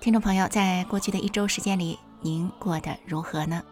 [0.00, 3.62] 听众朋友，在过去的一周时间里，您过得如何呢？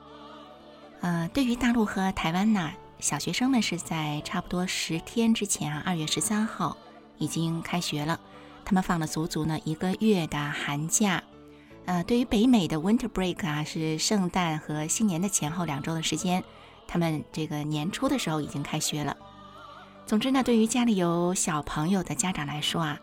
[1.00, 6.76] 呃，对于大陆和台湾呢，小学生们是在差不多十天之前啊，二月十三号
[7.18, 8.18] 已经开学了，
[8.64, 11.22] 他们放了足足呢一个月的寒假。
[11.84, 16.42] 呃，对于北美的 Winter Break 啊，是圣诞和新年的前后两周的时间，
[16.88, 19.16] 他们这个年初的时候已经开学了。
[20.04, 22.98] 总之呢，对于家里有小朋友的家长来说啊，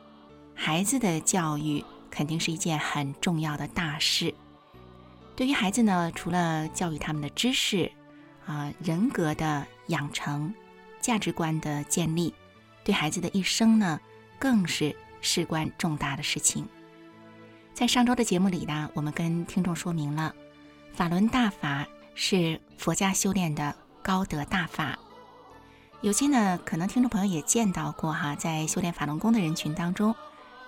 [0.54, 1.84] 孩子的教育。
[2.14, 4.32] 肯定是一件很重要的大事。
[5.36, 7.92] 对于孩子呢，除了教育他们的知识，
[8.46, 10.54] 啊，人格的养成、
[11.02, 12.32] 价值观的建立，
[12.84, 14.00] 对孩子的一生呢，
[14.38, 16.68] 更是事关重大的事情。
[17.74, 20.36] 在上周的节目里呢，我们跟听众说明了，
[20.94, 25.00] 法轮大法是佛家修炼的高德大法。
[26.02, 30.16] 有些呢，可能听众朋友也见到过哈，在修炼法轮功的人群当中。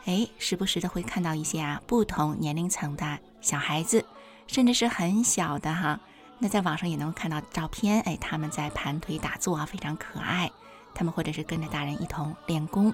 [0.05, 4.05] 哎，时不时的会看到一些啊不同年龄层的小孩子，
[4.47, 5.99] 甚至是很小的哈。
[6.37, 10.51] 那在网上也能看到照片，哎，他们在盘腿打坐啊，非常可爱。
[10.93, 12.93] 他们或者是跟着大人一同练功。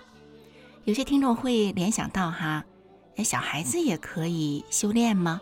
[0.85, 2.63] 有些听众会联想到哈，
[3.17, 5.41] 哎，小孩子也可以修炼吗？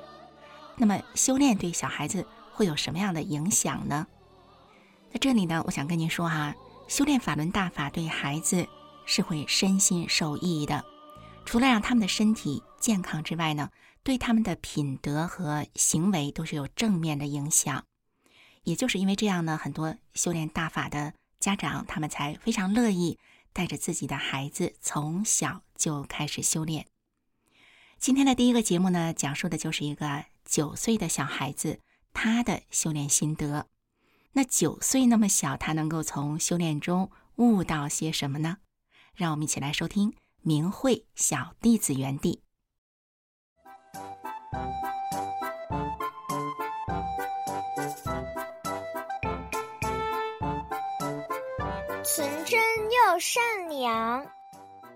[0.76, 4.08] 那么修炼对小孩子会有什么样的影响呢？
[5.14, 6.56] 在这里呢，我想跟您说哈，
[6.88, 8.67] 修炼法轮大法对孩子
[9.05, 10.83] 是会身心受益的。
[11.49, 13.71] 除了让他们的身体健康之外呢，
[14.04, 17.86] 对他们的品德和行为都是有正面的影响。
[18.61, 23.17] 也就是因为这样呢，很多修炼大法的家长，他们才非常乐意
[23.52, 26.86] 带着自己的孩子从小就开始修炼。
[27.98, 31.80] 今天的第一个节目呢，讲述的就是一个九岁的小孩子
[32.14, 33.66] 他的修炼心得。
[34.33, 38.58] 那九岁那么小，他能够从修炼中悟到些什么呢？
[39.16, 40.14] 让我们一起来收听。
[40.42, 42.42] 明慧小弟子园地，
[52.04, 54.26] 纯真又善良，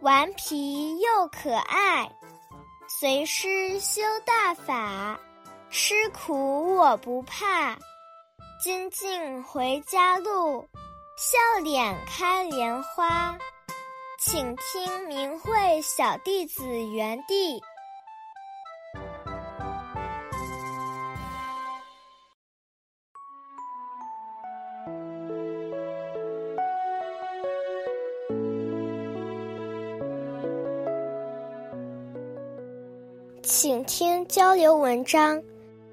[0.01, 2.09] 顽皮又可爱，
[2.99, 5.19] 随师修大法，
[5.69, 7.77] 吃苦我不怕。
[8.61, 10.69] 精进回家路，
[11.17, 13.37] 笑脸开莲花。
[14.25, 15.51] 请听明慧
[15.81, 16.63] 小弟子
[16.95, 17.61] 园地。
[33.43, 35.43] 请听交流文章，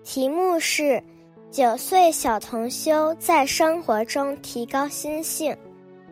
[0.04, 0.82] 题目是
[1.50, 5.52] 《九岁小同修在生活中提高心性》，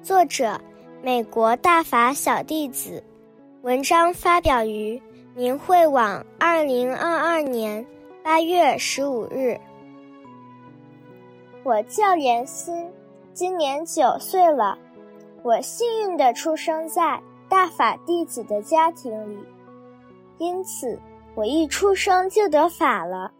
[0.02, 0.60] 作者。
[1.00, 3.02] 美国大法小弟子，
[3.62, 5.00] 文章发表于
[5.32, 7.86] 明慧网，二零二二年
[8.24, 9.56] 八月十五日。
[11.62, 12.90] 我叫莲心，
[13.32, 14.76] 今年九岁了。
[15.44, 19.38] 我幸运的出生在大法弟子的家庭里，
[20.38, 21.00] 因此
[21.36, 23.32] 我一出生就得法了。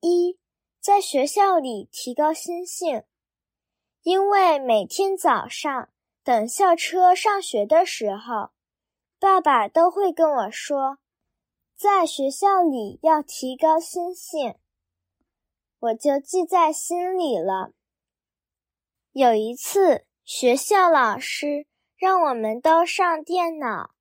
[0.00, 0.38] 一，
[0.80, 3.02] 在学校里提高心性，
[4.04, 5.90] 因为每天早上。
[6.26, 8.50] 等校车上学的时候，
[9.20, 10.98] 爸爸都会跟我说，
[11.76, 14.56] 在学校里要提高心性，
[15.78, 17.70] 我就记在心里了。
[19.12, 23.92] 有一次，学校老师让我们都上电脑，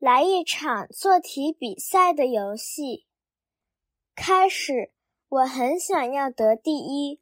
[0.00, 3.06] 来一场做题比赛的游戏。
[4.16, 4.90] 开始，
[5.28, 7.21] 我很想要得第一。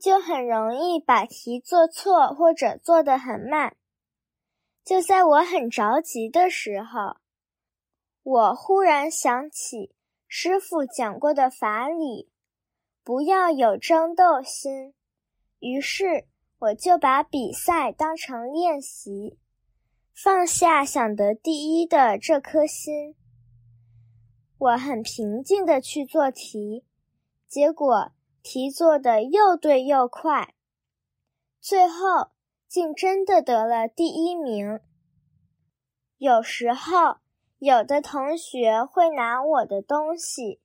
[0.00, 3.76] 就很容易把题做错或者做得很慢。
[4.82, 7.18] 就在我很着急的时候，
[8.22, 9.94] 我忽然想起
[10.26, 12.30] 师傅讲过的法理，
[13.04, 14.94] 不要有争斗心。
[15.58, 16.26] 于是
[16.58, 19.38] 我就把比赛当成练习，
[20.14, 23.14] 放下想得第一的这颗心。
[24.58, 26.84] 我很平静地去做题，
[27.46, 28.12] 结果。
[28.42, 30.54] 题做的又对又快，
[31.60, 32.30] 最后
[32.66, 34.80] 竟真的得了第一名。
[36.16, 37.18] 有时候，
[37.58, 40.60] 有的同学会拿我的东西，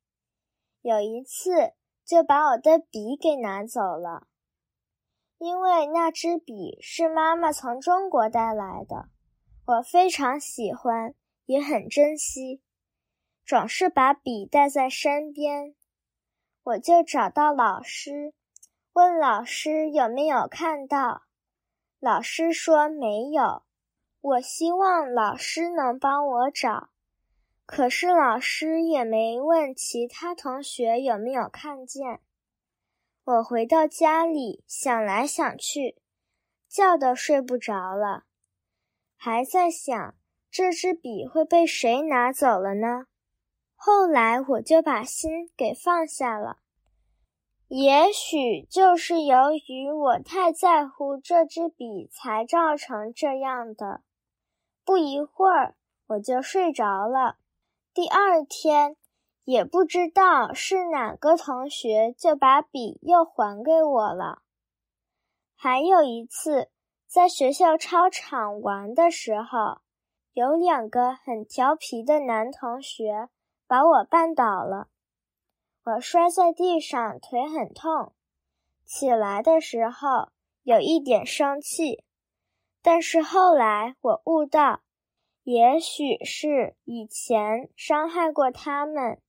[0.81, 1.73] 有一次
[2.05, 4.27] 就把我的笔给拿走了，
[5.37, 9.09] 因为那支笔是妈妈从中国带来的，
[9.65, 12.61] 我非常喜欢，也很珍惜，
[13.45, 15.75] 总是把笔带在身边。
[16.65, 18.33] 我就找到老师，
[18.93, 21.21] 问老师有没有看到，
[21.99, 23.61] 老师说没有。
[24.19, 26.89] 我希望老师能帮我找，
[27.67, 32.21] 可是老师也没问其他同学有没有看见。
[33.23, 36.01] 我回到家里想来想去，
[36.67, 38.23] 觉都睡不着了，
[39.15, 40.15] 还在想
[40.49, 43.05] 这支笔会被谁拿走了呢？
[43.85, 46.57] 后来我就把心给放下了。
[47.67, 54.01] 也许就是由于我太在乎这支笔，才造成这样的。
[54.83, 55.75] 不一会儿，
[56.07, 57.37] 我就睡着了。
[57.93, 58.97] 第二天，
[59.43, 64.41] 也不知道是哪个同学就把笔又还给我了。
[65.55, 66.71] 还有一次，
[67.07, 69.81] 在学校操场玩的时候，
[70.33, 73.29] 有两个很调皮的男同学
[73.67, 74.89] 把我绊倒了，
[75.83, 78.13] 我摔在地上，腿很痛。
[78.83, 80.29] 起来的时候，
[80.61, 82.03] 有一点生气。
[82.83, 84.81] 但是后来我悟到，
[85.41, 89.19] 也许是以前伤害过他们，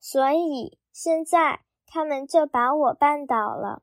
[0.00, 3.82] 所以现在他们就把我绊倒了。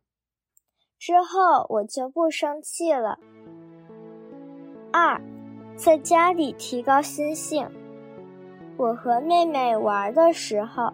[0.98, 3.18] 之后我就不生气了。
[4.92, 5.22] 二，
[5.78, 7.72] 在家里提高心性。
[8.80, 10.94] 我和妹妹玩的时候，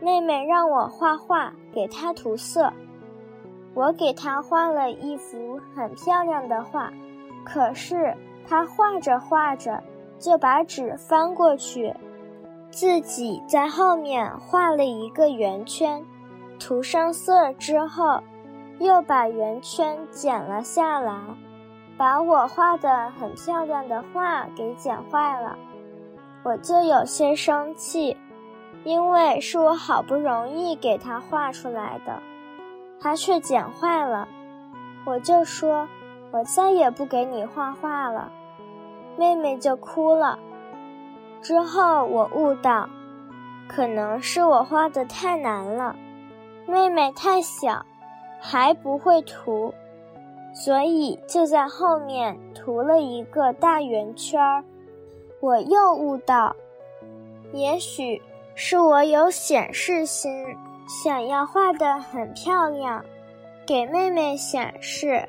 [0.00, 2.72] 妹妹让我画画，给她涂色。
[3.74, 6.90] 我给她画了一幅很漂亮的画。
[7.44, 8.16] 可是
[8.48, 9.82] 她画着画着，
[10.18, 11.94] 就把纸翻过去，
[12.70, 16.02] 自己在后面画了一个圆圈，
[16.58, 18.22] 涂上色之后，
[18.78, 21.20] 又把圆圈剪了下来，
[21.98, 25.58] 把我画的很漂亮的画给剪坏了。
[26.42, 28.16] 我就有些生气，
[28.84, 32.22] 因为是我好不容易给他画出来的，
[33.00, 34.28] 他却剪坏了。
[35.04, 35.88] 我就说。
[36.32, 38.30] 我再也不给你画画了，
[39.16, 40.38] 妹妹就哭了。
[41.42, 42.88] 之后我悟到，
[43.66, 45.96] 可能是我画的太难了，
[46.68, 47.84] 妹妹太小，
[48.38, 49.74] 还不会涂，
[50.54, 54.62] 所以就在后面涂了一个大圆圈儿。
[55.40, 56.54] 我又悟到，
[57.52, 58.20] 也许
[58.54, 60.30] 是我有显示心，
[60.86, 63.04] 想要画的很漂亮，
[63.66, 65.28] 给妹妹显示。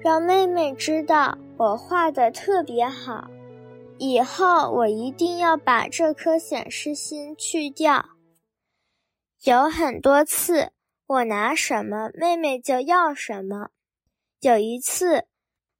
[0.00, 3.30] 让妹妹知道我画的特别好，
[3.96, 8.04] 以后我一定要把这颗显示心去掉。
[9.44, 10.72] 有很多次，
[11.06, 13.70] 我拿什么，妹妹就要什么。
[14.40, 15.24] 有一次，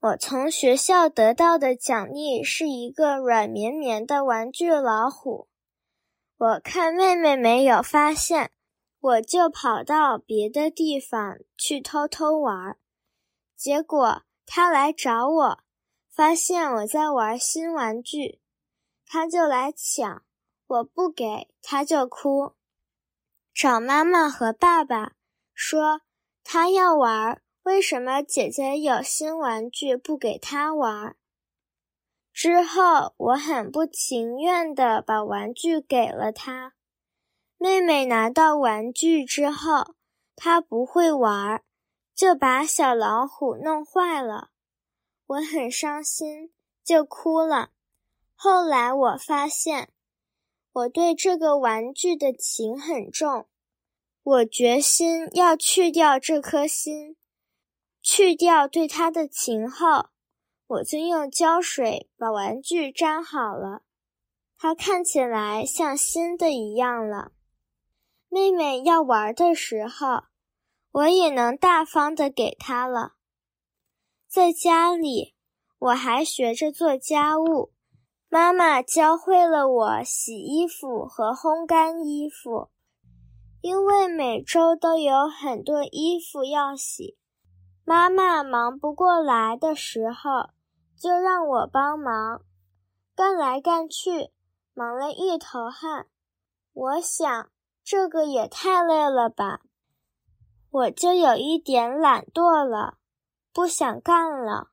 [0.05, 5.49] 我从学校得到的奖励是一个软绵绵的玩具老虎。
[6.37, 8.51] 我看妹妹没有发现，
[9.01, 12.77] 我就跑到别的地方去偷偷玩。
[13.57, 15.59] 结果她来找我，
[16.11, 18.43] 发现我在玩新玩具，
[19.07, 20.23] 她就来抢，
[20.67, 22.53] 我不给她就哭，
[23.55, 25.13] 找妈妈和爸爸
[25.55, 26.03] 说
[26.43, 31.17] 他要玩，为什么姐姐有新玩具不给她玩？
[32.33, 36.75] 之后我很不情愿地把玩具给了她。
[37.57, 39.95] 妹妹拿到玩具之后，
[40.37, 41.63] 她不会玩。
[42.15, 44.51] 就把小老虎弄坏了，
[45.27, 46.53] 我很伤心，
[46.85, 47.71] 就哭了。
[48.37, 49.89] 后来我发现，
[50.73, 53.49] 我对这个玩具的情很重，
[54.23, 57.17] 我决心要去掉这颗心，
[58.05, 60.11] 去掉对它的情后，
[60.69, 63.83] 我就用胶水把玩具粘好了，
[64.57, 67.33] 它看起来像新的一样了。
[68.29, 70.25] 妹妹要玩的时候。
[70.95, 73.15] 我也能大方的给他了。
[74.29, 75.35] 在家里，
[75.77, 77.73] 我还学着做家务，
[78.29, 82.71] 妈妈教会了我洗衣服和烘干衣服。
[83.61, 87.17] 因为每周都有很多衣服要洗，
[87.87, 90.49] 妈妈忙不过来的时候，
[90.97, 92.41] 就让我帮忙，
[93.15, 94.33] 干来干去，
[94.73, 96.07] 忙了一头汗。
[96.73, 97.51] 我想，
[97.85, 99.61] 这个也太累了吧。
[100.71, 102.97] 我就有一点懒惰了，
[103.53, 104.71] 不想干了。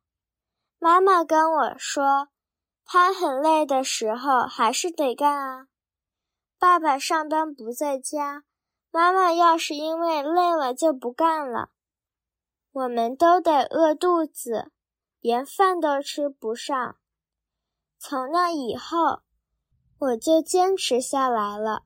[0.80, 2.30] 妈妈跟我说，
[2.86, 5.68] 她很累的时候还是得干啊。
[6.58, 8.46] 爸爸上班不在家，
[8.89, 11.70] 妈妈要是因为累了就不干了，
[12.72, 14.72] 我们都得饿肚子，
[15.20, 16.98] 连饭都吃不上。
[18.00, 19.22] 从那以后，
[20.00, 21.84] 我就坚持下来了。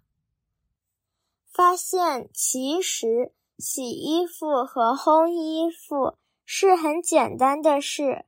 [1.51, 8.25] 发现其实洗衣服和烘衣服是很简单的事，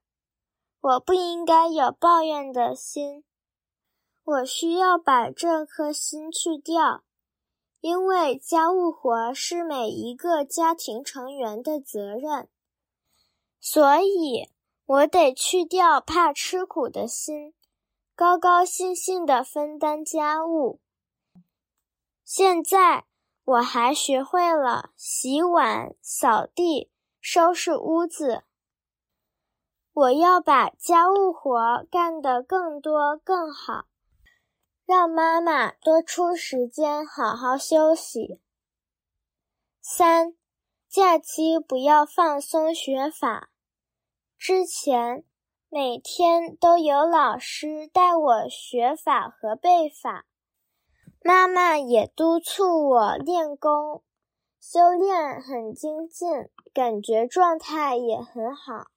[0.81, 3.23] 我不应该有抱怨的心。
[4.23, 7.03] 我需要把这颗心去掉，
[7.79, 12.49] 因为家务活是每一个家庭成员的责任，
[13.59, 14.49] 所以
[14.85, 17.53] 我得去掉怕吃苦的心。
[18.15, 20.81] 高高兴兴地分担家务。
[22.23, 23.05] 现在
[23.45, 26.89] 我还学会了洗碗、扫地、
[27.21, 28.43] 收拾屋子。
[29.93, 33.85] 我要把家务活干得更多更好，
[34.87, 38.41] 让妈妈多出时间好好休息。
[39.81, 40.33] 三，
[40.89, 43.51] 假期不要放松学法。
[44.39, 45.23] 之前。
[45.69, 50.25] 每天都有老师带我学法和背法，
[51.21, 54.01] 妈妈也督促我练功，
[54.61, 58.87] 修炼很精进，感觉状态也很好。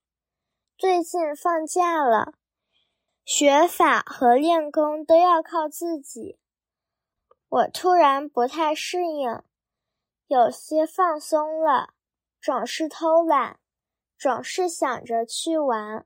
[0.78, 2.34] 最近放假了，
[3.32, 6.40] 学法和练功都要靠自己，
[7.48, 9.40] 我突然不太适应，
[10.26, 11.90] 有些放松了，
[12.42, 13.60] 总是偷懒，
[14.18, 16.04] 总是想着去玩。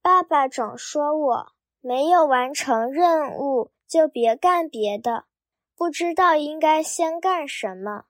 [0.00, 5.26] 爸爸总说我没有完成任务就别干别的，
[5.76, 8.06] 不知道应该先干什么。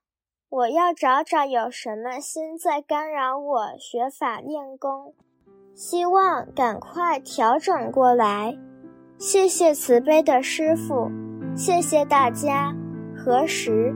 [0.49, 5.17] 我要找找有什么心在干扰我学法练功，
[5.77, 8.57] 希望赶快调整过来。
[9.19, 11.11] 谢谢慈悲的师傅，
[11.55, 12.75] 谢谢大家。
[13.15, 13.95] 何时？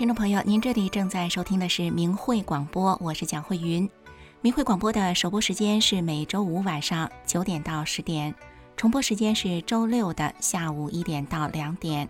[0.00, 3.86] 听众朋友，您这里正在收听的是明慧广播，我是蒋慧云。
[4.40, 8.34] 明慧广播的首播时间是每周五晚上九点到十点，
[8.78, 12.08] 重播时间是周六的下午一点到两点。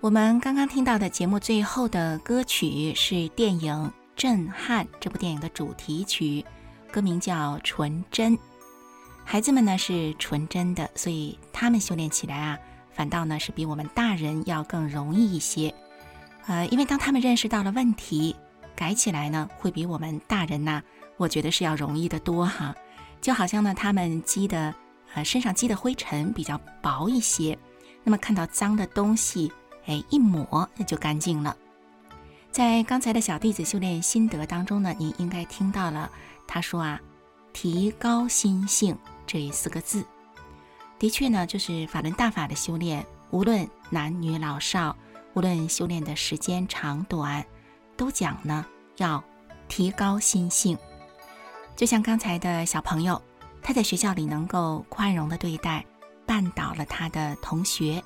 [0.00, 3.72] 我们刚刚听到的节目最后的歌曲是电影
[4.16, 6.44] 《震撼》这部电影的主题曲，
[6.90, 8.36] 歌名叫《纯真》。
[9.24, 12.58] 孩子们呢是纯真的，所以他们修炼起来啊，
[12.90, 15.72] 反倒呢是比我们大人要更容易一些。
[16.46, 18.36] 呃，因为当他们认识到了问题，
[18.76, 20.82] 改起来呢，会比我们大人呐，
[21.16, 22.74] 我觉得是要容易的多哈。
[23.20, 24.74] 就好像呢，他们积的
[25.14, 27.58] 呃身上积的灰尘比较薄一些，
[28.02, 29.50] 那么看到脏的东西，
[29.86, 31.56] 哎，一抹那就干净了。
[32.50, 36.10] 在刚才的小弟子修炼心得当中呢，您应该听到了
[36.46, 37.00] 他说啊，
[37.54, 38.94] 提高心性
[39.26, 40.04] 这四个字，
[40.98, 44.94] 的确呢，就是法轮大法的修炼，无论男女老少。
[45.34, 47.44] 无论修炼的时间长短，
[47.96, 48.64] 都讲呢
[48.96, 49.22] 要
[49.68, 50.78] 提高心性。
[51.76, 53.20] 就像刚才的小朋友，
[53.62, 55.84] 他在学校里能够宽容的对待
[56.26, 58.02] 绊倒了他的同学，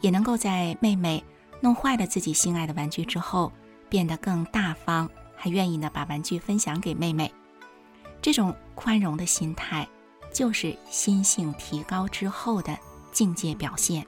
[0.00, 1.22] 也能够在妹妹
[1.60, 3.52] 弄坏了自己心爱的玩具之后
[3.88, 7.32] 变得更大方，还愿意呢把玩具分享给妹妹。
[8.20, 9.88] 这种宽容的心态，
[10.34, 12.76] 就是心性提高之后的
[13.12, 14.04] 境界表现。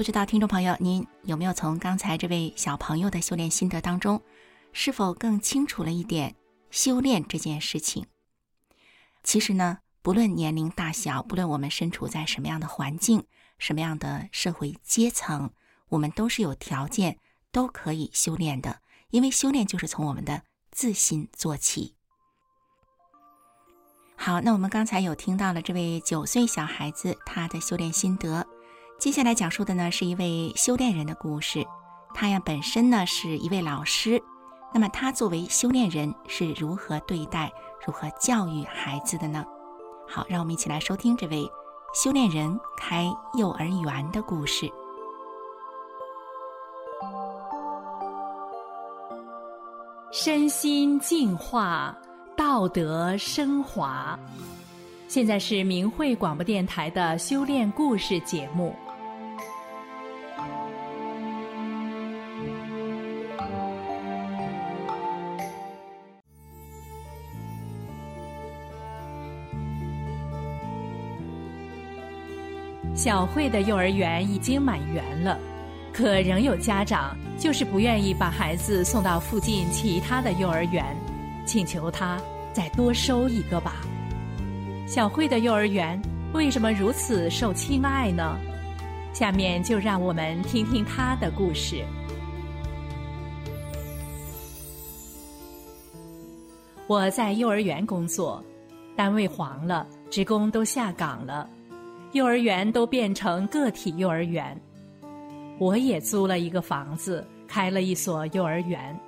[0.00, 4.22] 不知道听众朋友，您有没有从刚才这位小朋友的修炼心得当中，
[4.72, 6.36] 是否更清楚了一点
[6.70, 8.06] 修炼这件事情？
[9.22, 13.26] 其实呢，不论年龄大小，不论我们身处在什么样的环境、
[13.58, 15.50] 什么样的社会阶层，
[15.90, 17.18] 我们都是有条件
[17.52, 18.80] 都可以修炼的。
[19.10, 21.94] 因为修炼就是从我们的自心做起。
[24.16, 28.46] 好，那我们刚才有听到了这位九岁小孩子他的修炼心得。
[29.00, 31.66] 接下来讲述的呢是一位修炼人的故事，
[32.12, 34.22] 他呀本身呢是一位老师，
[34.74, 37.50] 那么他作为修炼人是如何对待、
[37.86, 39.42] 如何教育孩子的呢？
[40.06, 41.50] 好，让我们一起来收听这位
[41.94, 44.70] 修炼人开幼儿园的故事。
[50.12, 51.96] 身心净化，
[52.36, 54.18] 道德升华。
[55.08, 58.76] 现在是明慧广播电台的修炼故事节目。
[73.02, 75.38] 小慧的幼儿园已经满员了，
[75.90, 80.94] 可仍有家长就是不愿意把孩子送到附近其他的幼儿园，
[81.46, 82.20] 请求他
[82.52, 83.76] 再多收一个吧。
[84.86, 85.98] 小慧的幼儿园
[86.34, 88.36] 为什么如此受青睐呢？
[89.14, 91.82] 下面就让我们听听她的故事。
[96.86, 98.44] 我在幼儿园工作，
[98.94, 101.48] 单位黄了，职工都下岗了。
[102.12, 104.60] 幼儿园都变成个体幼儿园，
[105.58, 108.98] 我也租了一个房子，开了一所幼儿园。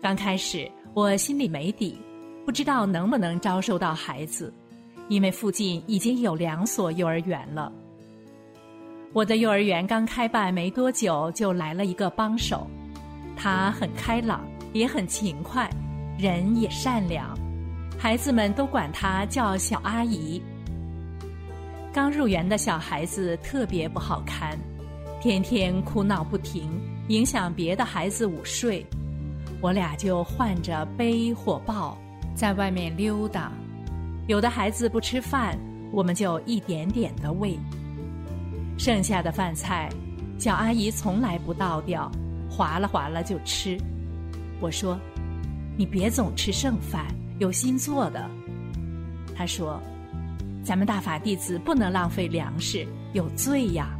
[0.00, 1.98] 刚开始我心里没底，
[2.46, 4.54] 不知道能不能招收到孩子，
[5.08, 7.72] 因为附近已经有两所幼儿园了。
[9.12, 12.64] 我的幼儿园刚开办没多久，就来了一个帮手，
[13.36, 15.68] 他很开朗，也很勤快，
[16.16, 17.36] 人也善良，
[17.98, 20.40] 孩子们都管他叫小阿姨。
[21.94, 24.58] 刚入园的小孩子特别不好看，
[25.22, 26.68] 天天哭闹不停，
[27.06, 28.84] 影响别的孩子午睡。
[29.60, 31.96] 我俩就换着背或抱，
[32.34, 33.52] 在外面溜达。
[34.26, 35.56] 有的孩子不吃饭，
[35.92, 37.56] 我们就一点点的喂。
[38.76, 39.88] 剩下的饭菜，
[40.36, 42.10] 小阿姨从来不倒掉，
[42.50, 43.78] 划拉划拉就吃。
[44.60, 44.98] 我说
[45.78, 47.06] ：“你别总吃剩饭，
[47.38, 48.28] 有新做的。”
[49.36, 49.80] 她说。
[50.64, 53.90] 咱们大法弟子不能浪费粮食，有罪呀！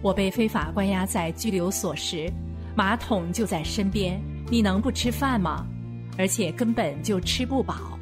[0.00, 2.32] 我被非法关押在拘留所时，
[2.74, 4.18] 马桶就在身边，
[4.50, 5.66] 你能不吃饭吗？
[6.16, 7.98] 而且根本就吃不饱。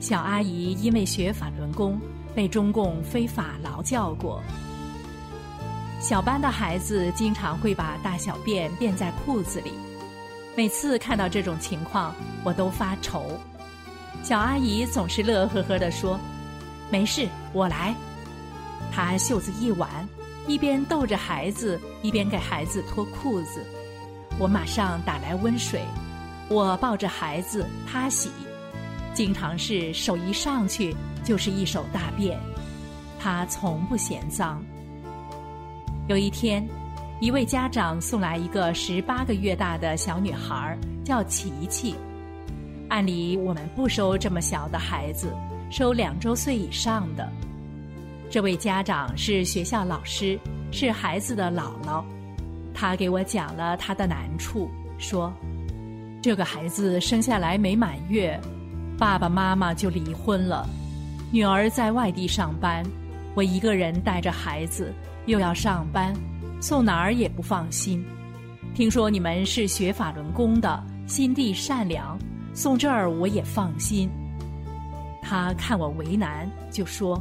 [0.00, 2.00] 小阿姨因为学法轮功，
[2.34, 4.42] 被中共非法劳教过。
[6.00, 9.70] 小班的孩子经常会把大小便便在裤子里，
[10.56, 13.38] 每次看到这种情况，我都发愁。
[14.24, 16.18] 小阿姨总是乐呵呵地说。
[16.90, 17.94] 没事，我来。
[18.92, 19.88] 他袖子一挽，
[20.46, 23.64] 一边逗着孩子，一边给孩子脱裤子。
[24.38, 25.82] 我马上打来温水，
[26.48, 28.30] 我抱着孩子，他洗。
[29.14, 32.38] 经常是手一上去就是一手大便，
[33.18, 34.62] 他从不嫌脏。
[36.06, 36.66] 有一天，
[37.20, 41.96] 一位家长送来一个十八个月大的小女孩，叫琪琪。
[42.88, 45.36] 按理我们不收这么小的孩子，
[45.70, 47.28] 收两周岁以上的。
[48.30, 50.38] 这位家长是学校老师，
[50.70, 52.04] 是孩子的姥姥。
[52.74, 55.32] 他给我讲了他的难处，说
[56.22, 58.38] ：“这个孩子生下来没满月，
[58.98, 60.68] 爸爸妈妈就离婚了，
[61.32, 62.84] 女儿在外地上班，
[63.34, 64.92] 我一个人带着孩子，
[65.26, 66.14] 又要上班。”
[66.60, 68.04] 送哪儿也不放心。
[68.74, 72.18] 听说你们是学法轮功的，心地善良，
[72.52, 74.10] 送这儿我也放心。
[75.22, 77.20] 他看我为难，就说：“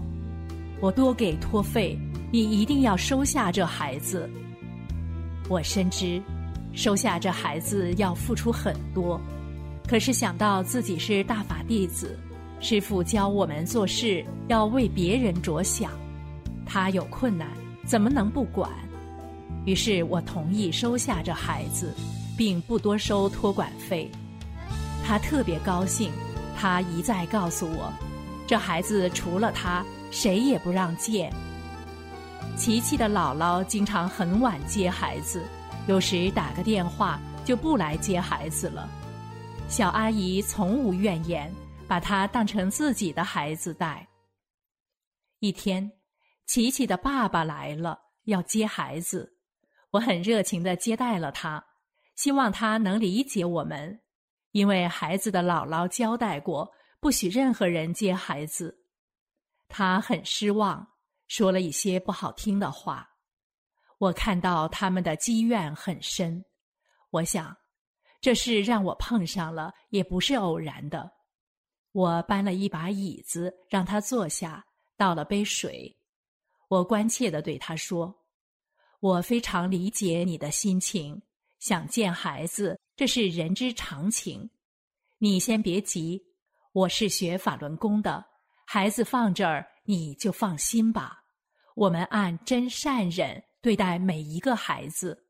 [0.79, 1.97] 我多给托费，
[2.31, 4.29] 你一定要收下这孩子。”
[5.49, 6.21] 我深知，
[6.73, 9.19] 收下这孩子要付出很多，
[9.87, 12.17] 可是想到自己是大法弟子，
[12.59, 15.91] 师傅教我们做事要为别人着想，
[16.65, 17.47] 他有困难
[17.85, 18.69] 怎么能不管？
[19.65, 21.93] 于是我同意收下这孩子，
[22.37, 24.09] 并不多收托管费。
[25.05, 26.11] 他特别高兴，
[26.57, 27.93] 他一再告诉我，
[28.47, 31.31] 这孩子除了他，谁也不让见。
[32.57, 35.43] 琪琪的姥姥经常很晚接孩子，
[35.87, 38.89] 有时打个电话就不来接孩子了。
[39.69, 41.53] 小阿姨从无怨言，
[41.87, 44.07] 把他当成自己的孩子带。
[45.39, 45.91] 一天，
[46.47, 49.37] 琪琪的爸爸来了，要接孩子。
[49.91, 51.63] 我很热情的接待了他，
[52.15, 53.99] 希望他能理解我们，
[54.51, 58.85] 因为孩子的姥姥交代过，不许任何人接孩子。
[59.67, 60.87] 他很失望，
[61.27, 63.09] 说了一些不好听的话。
[63.97, 66.45] 我看到他们的积怨很深，
[67.09, 67.55] 我想，
[68.21, 71.11] 这事让我碰上了，也不是偶然的。
[71.91, 74.63] 我搬了一把椅子让他坐下，
[74.95, 75.97] 倒了杯水，
[76.67, 78.23] 我关切的对他说。
[78.99, 81.21] 我非常理解你的心情，
[81.59, 84.49] 想见孩子，这是人之常情。
[85.19, 86.19] 你先别急，
[86.71, 88.25] 我是学法轮功的，
[88.65, 91.23] 孩子放这儿你就放心吧。
[91.75, 95.27] 我们按真善忍对待每一个孩子。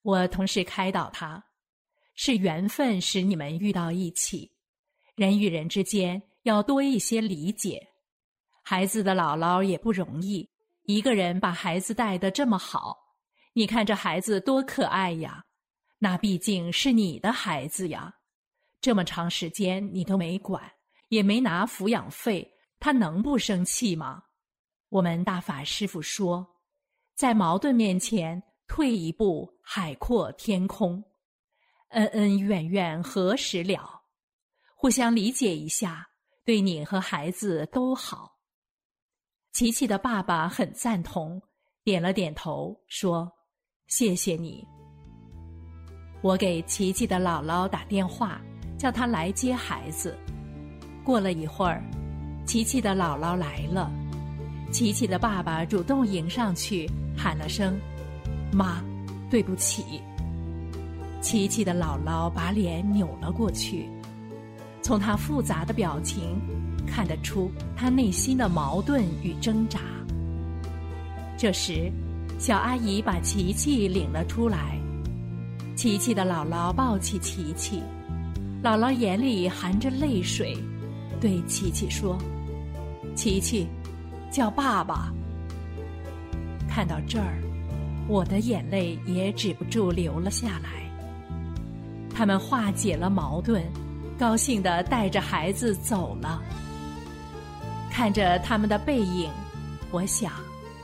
[0.00, 1.44] 我同时开导他，
[2.14, 4.50] 是缘分使你们遇到一起，
[5.14, 7.86] 人与人之间要多一些理解。
[8.64, 10.48] 孩子的姥姥也不容易。
[10.84, 12.96] 一个人把孩子带得这么好，
[13.52, 15.44] 你看这孩子多可爱呀！
[16.02, 18.14] 那毕竟是你的孩子呀，
[18.80, 20.72] 这么长时间你都没管，
[21.08, 24.22] 也没拿抚养费，他能不生气吗？
[24.88, 26.56] 我们大法师父说，
[27.14, 31.04] 在矛盾面前退一步，海阔天空，
[31.90, 34.00] 恩恩怨怨何时了？
[34.74, 36.08] 互相理解一下，
[36.46, 38.38] 对你和孩子都好。
[39.52, 41.42] 琪琪的爸爸很赞同，
[41.84, 43.30] 点了点头，说
[43.86, 44.66] ：“谢谢你。”
[46.22, 48.40] 我给琪琪的姥姥打电话，
[48.76, 50.16] 叫她来接孩子。
[51.02, 51.82] 过了一会儿，
[52.46, 53.90] 琪琪的姥姥来了，
[54.70, 57.78] 琪琪的爸爸主动迎上去，喊了声
[58.52, 58.82] ：“妈，
[59.30, 60.02] 对不起。”
[61.22, 63.88] 琪琪的姥姥把脸扭了过去，
[64.82, 66.40] 从她复杂的表情。
[66.86, 69.78] 看得出她内心的矛盾与挣扎。
[71.38, 71.92] 这时，
[72.36, 74.79] 小阿姨把琪琪领了出来。
[75.80, 77.82] 琪琪的姥姥抱起琪琪，
[78.62, 80.54] 姥姥眼里含着泪水，
[81.18, 82.18] 对琪琪说
[83.16, 83.66] ：“琪琪，
[84.30, 85.10] 叫爸爸。”
[86.68, 87.40] 看到这儿，
[88.06, 90.86] 我的眼泪也止不住流了下来。
[92.14, 93.64] 他们化解了矛盾，
[94.18, 96.42] 高兴的带着孩子走了。
[97.90, 99.30] 看着他们的背影，
[99.90, 100.30] 我想，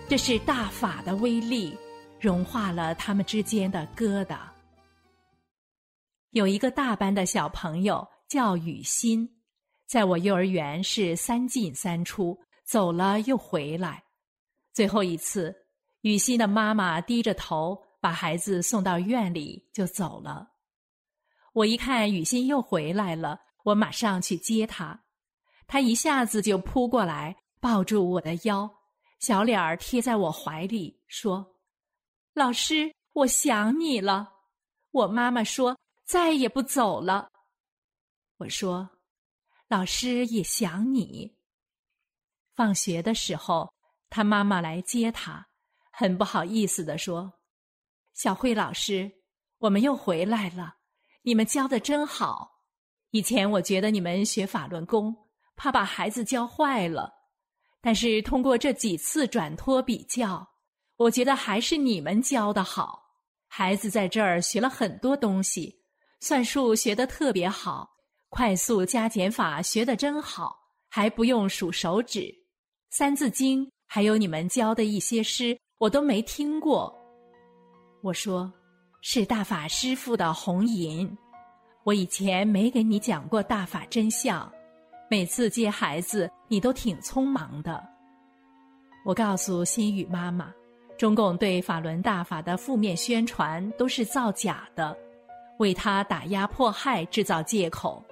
[0.09, 1.77] 这是大法的威力，
[2.19, 4.37] 融化了他们之间的疙瘩。
[6.37, 9.27] 有一个大班的小朋友叫雨欣，
[9.87, 14.05] 在我幼儿园是三进三出，走了又回来。
[14.75, 15.65] 最后一次，
[16.03, 20.47] 雨欣的妈妈低着头把孩子送到院里就走了。
[21.55, 25.05] 我一看雨欣又回来了，我马上去接她。
[25.67, 28.71] 她一下子就扑过来，抱住我的腰，
[29.21, 31.57] 小脸儿贴在我怀里，说
[32.37, 34.35] ：“老师，我想你了。
[34.91, 35.75] 我妈妈说
[36.07, 37.31] 再也不走了。”
[38.39, 38.89] 我说
[39.69, 41.37] ：“老师也想你。”
[42.55, 43.73] 放学的时候，
[44.09, 45.49] 他妈妈来接他，
[45.93, 47.41] 很不好意思的说
[48.15, 49.11] ：“小慧老师，
[49.59, 50.77] 我们又回来了，
[51.23, 52.63] 你们教的真好。
[53.11, 55.15] 以前我觉得你们学法轮功。”
[55.59, 57.11] 怕把孩子教坏了，
[57.81, 60.47] 但是通过这几次转托比较，
[60.97, 63.03] 我觉得还是你们教的好。
[63.49, 65.83] 孩子在这儿学了很多东西，
[66.27, 67.89] 算术学得特别好，
[68.31, 70.57] 快速加减法学得真好，
[70.91, 72.19] 还不用数手指。
[72.91, 76.93] 《三字经》还有你们教的一些诗，我都没听过。
[78.03, 78.53] 我说，
[79.03, 81.09] 是大法师傅的红银。
[81.85, 84.53] 我以前没给你讲过大法真相，
[85.09, 87.81] 每次接孩子你都挺匆忙的。
[89.05, 90.53] 我告诉心雨妈妈。
[90.99, 94.99] 中共对法轮大法的负面宣传都是造假的，
[95.59, 98.03] 为他打压迫害制造借口。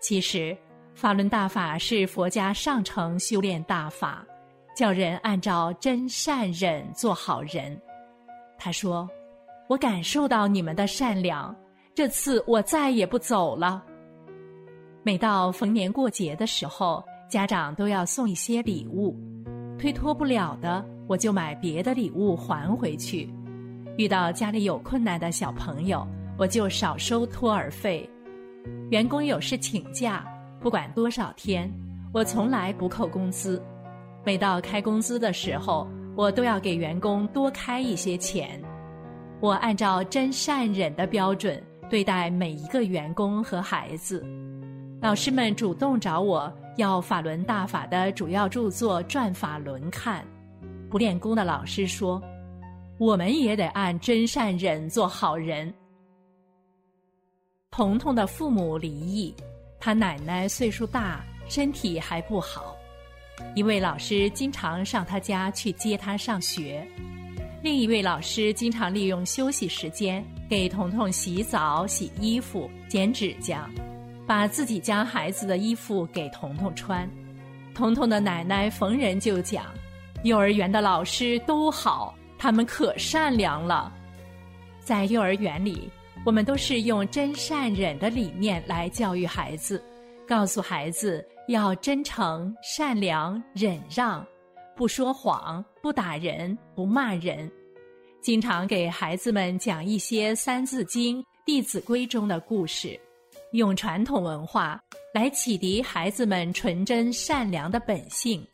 [0.00, 0.56] 其实，
[0.94, 4.24] 法轮大法是佛家上乘修炼大法，
[4.76, 7.80] 叫人按照真善忍做好人。
[8.58, 9.08] 他说
[9.68, 11.54] ：“我感受到你们的善良，
[11.94, 13.84] 这次我再也不走了。”
[15.02, 19.16] 每到逢年过节的时候，家长都要送一些礼物，
[19.78, 20.84] 推脱不了的。
[21.08, 23.32] 我就买别的礼物还回去。
[23.96, 26.04] 遇到家里有困难的小朋友，
[26.38, 28.08] 我就少收托儿费。
[28.90, 30.26] 员工有事请假，
[30.60, 31.70] 不管多少天，
[32.12, 33.62] 我从来不扣工资。
[34.24, 38.60] 每到开工资的时候，我都要给员工多开一些钱。
[39.40, 44.24] 我按照真善忍的标准对待每一个员工和孩子。
[45.00, 50.24] 老师们主动找我要法轮大法的主要著作《转法轮》看。
[50.90, 52.20] 不练功的老师说
[52.98, 55.72] ：“我们也得按真善忍做好人。”
[57.76, 59.34] 彤彤的父母离异，
[59.78, 62.74] 他奶奶岁数大，身体还不好。
[63.54, 66.88] 一位老师经常上他家去接他上学，
[67.62, 73.68] 另一位老师经常利用休息时间给彤彤洗澡、洗衣服、剪指甲，
[74.26, 77.06] 把自己家孩子的衣服给彤彤穿。
[77.74, 79.66] 彤彤的奶奶逢人就讲。
[80.22, 83.92] 幼儿园的老师都好，他们可善良了。
[84.80, 85.90] 在幼儿园里，
[86.26, 89.80] 我们都是用真善忍的理念来教育孩子，
[90.26, 94.26] 告诉孩子要真诚、善良、忍让，
[94.74, 97.48] 不说谎，不打人，不骂人。
[98.20, 102.98] 经常给孩子们讲一些《三字经》《弟子规》中的故事，
[103.52, 104.80] 用传统文化
[105.14, 108.44] 来启迪孩子们纯真善良的本性。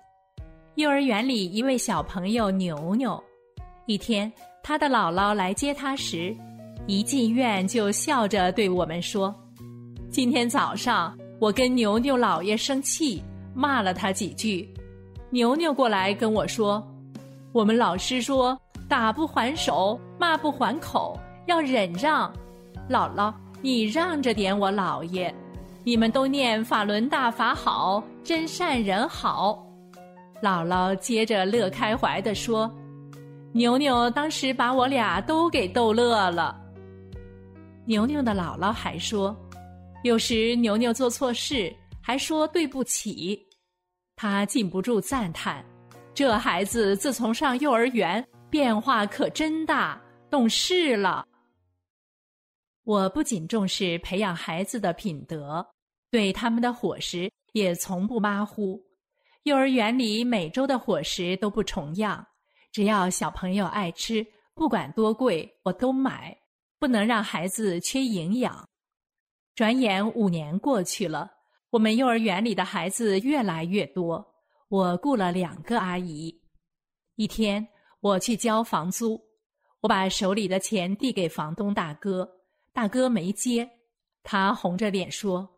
[0.75, 3.25] 幼儿园里一位小朋友牛牛，
[3.87, 4.31] 一天
[4.63, 6.37] 他的姥姥来接他时，
[6.87, 9.33] 一进院就笑着对我们说
[10.11, 13.23] ：“今天早上我跟牛牛姥爷生气，
[13.55, 14.68] 骂了他几句。
[15.31, 16.83] 牛牛过来跟我说，
[17.53, 22.31] 我们老师说打不还手，骂不还口，要忍让。
[22.90, 25.33] 姥姥，你让着点我姥爷。
[25.85, 29.64] 你们都念法轮大法好，真善人好。”
[30.42, 32.68] 姥姥接着乐开怀地说
[33.55, 36.59] ：“牛牛当时把我俩都给逗乐了。”
[37.85, 39.37] 牛牛的姥姥还说
[40.05, 43.40] ：“有时牛牛做错事，还说对不起。”
[44.14, 45.64] 他禁不住赞叹
[46.14, 51.27] ：“这孩子自从上幼儿园，变化可真大，懂事了。”
[52.85, 55.64] 我不仅重视培养孩子的品德，
[56.11, 58.81] 对他们的伙食也从不马虎。
[59.45, 62.25] 幼儿园里每周的伙食都不重样，
[62.71, 66.37] 只要小朋友爱吃，不管多贵我都买，
[66.83, 68.68] 不能让孩子缺营养。
[69.55, 71.31] 转眼五年过去了，
[71.71, 74.35] 我们幼儿园里的孩子越来越多，
[74.66, 76.42] 我雇了两个阿姨。
[77.14, 77.64] 一天
[78.01, 79.16] 我去交房租，
[79.79, 82.29] 我把手里的钱递给房东大哥，
[82.73, 83.71] 大哥没接，
[84.25, 85.49] 他红着脸说：“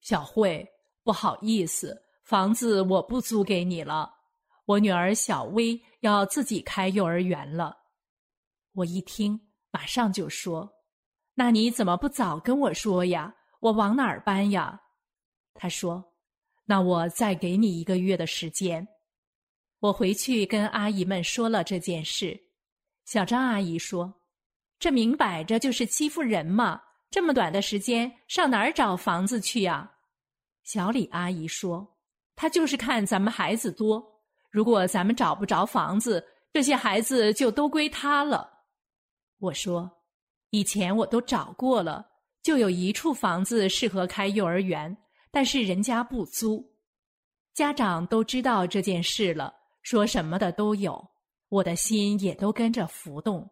[0.00, 0.66] 小慧，
[1.02, 4.10] 不好意思。”房子我不租给你了，
[4.64, 7.76] 我女儿小薇要自己开幼儿园了。
[8.72, 9.38] 我一听，
[9.74, 10.72] 马上就说
[11.34, 13.34] ：“那你怎么不早跟我说呀？
[13.58, 14.80] 我往哪儿搬呀？”
[15.52, 16.12] 他说
[16.64, 18.86] ：“那我再给你一个月的时间。”
[19.82, 22.40] 我回去跟阿姨们说了这件事。
[23.04, 24.14] 小张阿姨说
[24.78, 26.80] ：“这明摆着就是欺负人嘛！
[27.10, 29.90] 这么短的时间，上哪儿找房子去呀？”
[30.62, 31.96] 小李阿姨说。
[32.36, 34.04] 他就是看咱们孩子多，
[34.50, 38.53] 如果咱们找不着房子，这些孩子就都归他了。
[39.38, 39.90] 我说，
[40.50, 42.06] 以前我都找过了，
[42.42, 44.96] 就有一处房子适合开幼儿园，
[45.30, 46.64] 但是人家不租。
[47.52, 51.10] 家长都知道这件事了，说什么的都有，
[51.48, 53.48] 我的心也都跟着浮动。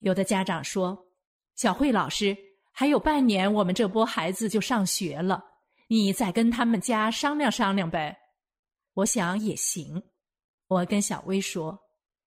[0.00, 1.06] 有的家长说
[1.56, 2.36] ：“小慧老师，
[2.72, 5.42] 还有半年，我们这波孩子就上学了。”
[5.86, 8.16] 你再跟他们家商量商量呗，
[8.94, 10.02] 我想也行。
[10.66, 11.78] 我跟小薇说，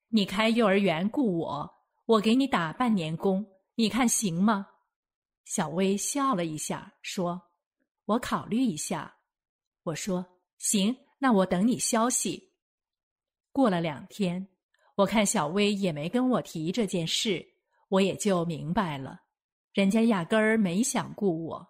[0.10, 1.70] 你开幼儿园雇我，
[2.08, 4.68] 我给你打半年工，你看行吗？”
[5.46, 7.40] 小薇笑了一下，说
[8.04, 9.16] ：“我考虑一下。”
[9.84, 10.26] 我说
[10.60, 12.52] ：“行，那我等你消息。”
[13.54, 14.48] 过了两天，
[14.96, 17.46] 我看小薇也没跟我提这件事，
[17.90, 19.22] 我也就明白了，
[19.74, 21.68] 人家压根儿没想雇我。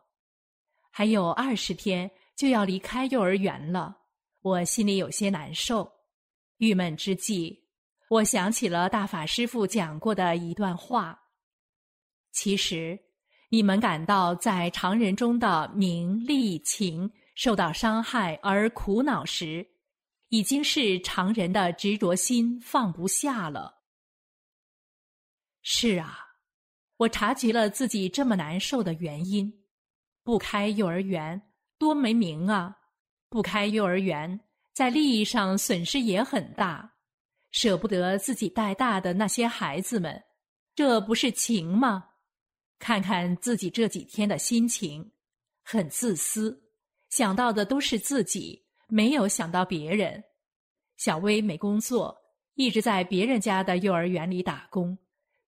[0.90, 3.98] 还有二十天就要离开幼儿园了，
[4.42, 5.92] 我心里有些难受。
[6.58, 7.67] 郁闷之际，
[8.10, 11.20] 我想起了大法师父讲过的一段话：
[12.32, 13.00] 其实。
[13.50, 19.66] 你们感到在常人中的名利情受到伤害而苦恼时，
[20.28, 23.74] 已经是常人的执着心放不下了。
[25.62, 26.20] 是啊，
[26.98, 29.50] 我察觉了自己这么难受的原因。
[30.26, 31.42] 不开幼儿园
[31.78, 32.78] 多没名啊！
[33.30, 34.42] 不开幼儿园，
[34.74, 36.97] 在利益上损失也很大，
[37.60, 40.24] 舍不得自己带大的那些孩子们，
[40.76, 42.08] 这不是情吗？
[42.78, 45.12] 看看自己这几天的心情，
[45.64, 46.56] 很自私，
[47.10, 50.24] 想到的都是自己，没有想到别人。
[50.98, 52.16] 小薇没工作，
[52.54, 54.96] 一直在别人家的幼儿园里打工，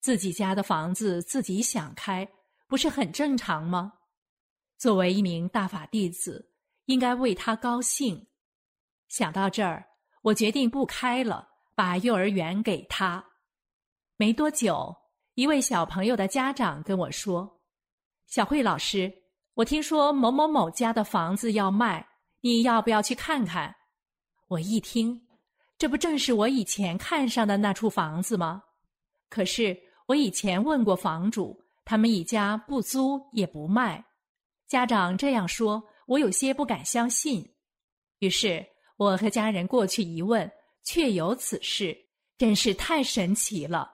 [0.02, 2.28] 自己家的房子自己想开，
[2.68, 3.94] 不是很正常吗？
[4.80, 6.52] 作为一名大法弟子，
[6.86, 8.26] 应该为他高兴。
[9.10, 9.86] 想到这儿，
[10.24, 11.48] 我决定不开了，
[11.80, 13.24] 把幼儿园给他。
[14.18, 14.94] 没多久。
[15.36, 17.62] 一位小朋友的家长跟我说
[18.28, 19.10] ：“小慧老师，
[19.54, 22.06] 我听说某某某家的房子要卖，
[22.42, 23.74] 你要不要去看看？”
[24.50, 25.26] 我一听，
[25.78, 28.62] 这不正是我以前看上的那处房子吗？
[29.30, 34.04] 可是我以前问过房主，他们一家不租也不卖。
[34.68, 37.50] 家长这样说，我有些不敢相信。
[38.18, 38.66] 于是
[38.98, 40.52] 我和家人过去一问，
[40.92, 41.96] 确有此事，
[42.36, 43.92] 真是太神奇了。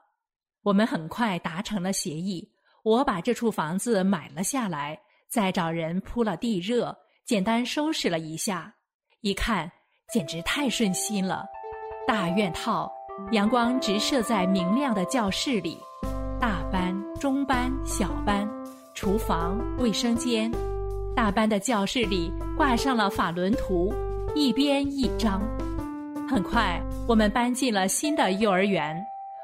[0.63, 2.49] 我们很快达成了协议，
[2.85, 8.73] 我把这处房子买了下来，再找人铺了地热，简单收拾了一下，
[9.19, 9.69] 一看
[10.13, 11.45] 简直太顺心了。
[12.07, 12.89] 大院套，
[13.33, 15.77] 阳光直射在明亮的教室里，
[16.39, 18.49] 大班、中班、小班，
[18.93, 20.49] 厨房、卫生间，
[21.13, 23.93] 大班的教室里挂上了法轮图，
[24.33, 25.41] 一边一张。
[26.27, 28.99] 很快，我们搬进了新的幼儿园。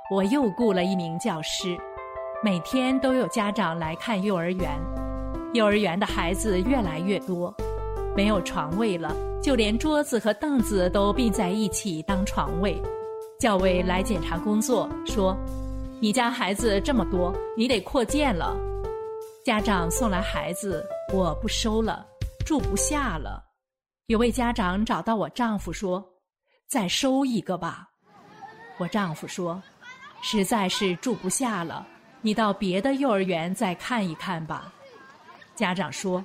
[0.10, 1.78] 我又雇了一名教师，
[2.44, 4.70] 每天都有家长来看幼儿园。
[5.54, 7.54] 幼儿园的孩子越来越多，
[8.16, 12.82] 没有床位了，就连桌子和凳子都并在一起当床位。
[13.40, 15.38] 教委来检查工作，说
[16.02, 18.56] ：“你家孩子这么多，你得扩建了。”
[19.46, 22.06] 家长送来孩子，我不收了，
[22.46, 23.44] 住不下了。
[24.08, 26.04] 有位家长找到我丈夫说
[26.72, 27.90] ：“再收一个吧。”
[28.80, 29.62] 我丈夫说。
[30.24, 31.84] 实在是住不下了，
[32.22, 34.72] 你到别的幼儿园再看一看吧。
[35.56, 36.24] 家长说：“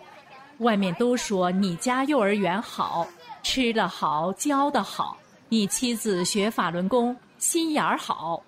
[0.61, 3.07] 外面都说你家幼儿园好，
[3.43, 5.17] 吃的好，教的好。
[5.49, 8.43] 你妻子学法轮功，心眼儿好。”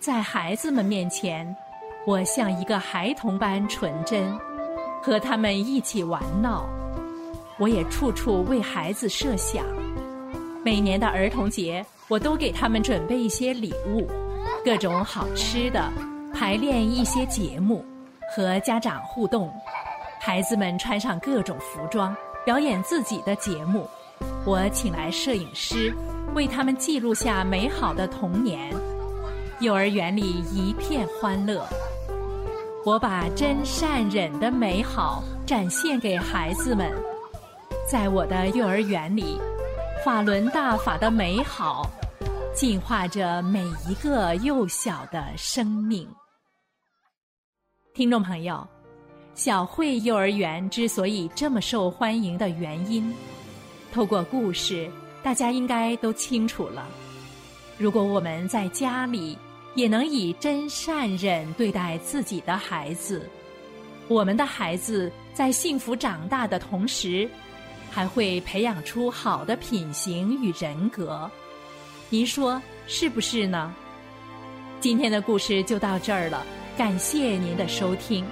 [0.00, 1.54] 在孩子们面前，
[2.06, 4.34] 我像一个孩童般纯真，
[5.02, 6.66] 和他们一起玩闹。
[7.58, 9.66] 我也处处为孩子设想，
[10.62, 14.06] 每年的儿童节，我都给他们准备一些礼物。
[14.62, 15.90] 各种好吃的，
[16.34, 17.82] 排练一些节目，
[18.36, 19.50] 和家长互动，
[20.20, 23.88] 孩子们穿上各种服装，表演自己的节目。
[24.44, 25.94] 我请来摄影师，
[26.34, 28.70] 为他们记录下美好的童年。
[29.60, 31.66] 幼儿园里一片欢乐，
[32.84, 36.92] 我把真善忍的美好展现给孩子们。
[37.90, 39.40] 在我的幼儿园里，
[40.02, 41.90] 法轮大法的美好。
[42.54, 46.08] 净化着每一个幼小的生命。
[47.94, 48.66] 听众朋友，
[49.34, 53.14] 小慧幼儿园之所以这么受欢迎的原因，
[53.92, 54.90] 透过故事，
[55.22, 56.88] 大家应该都清楚了。
[57.78, 59.36] 如果我们在家里
[59.74, 63.28] 也能以真善忍对待自己的孩子，
[64.08, 67.28] 我们的孩子在幸福长大的同时，
[67.90, 71.30] 还会培养出好的品行与人格。
[72.08, 73.74] 您说是不是呢？
[74.80, 78.24] 今天的故事就到这儿了，感谢您的收听。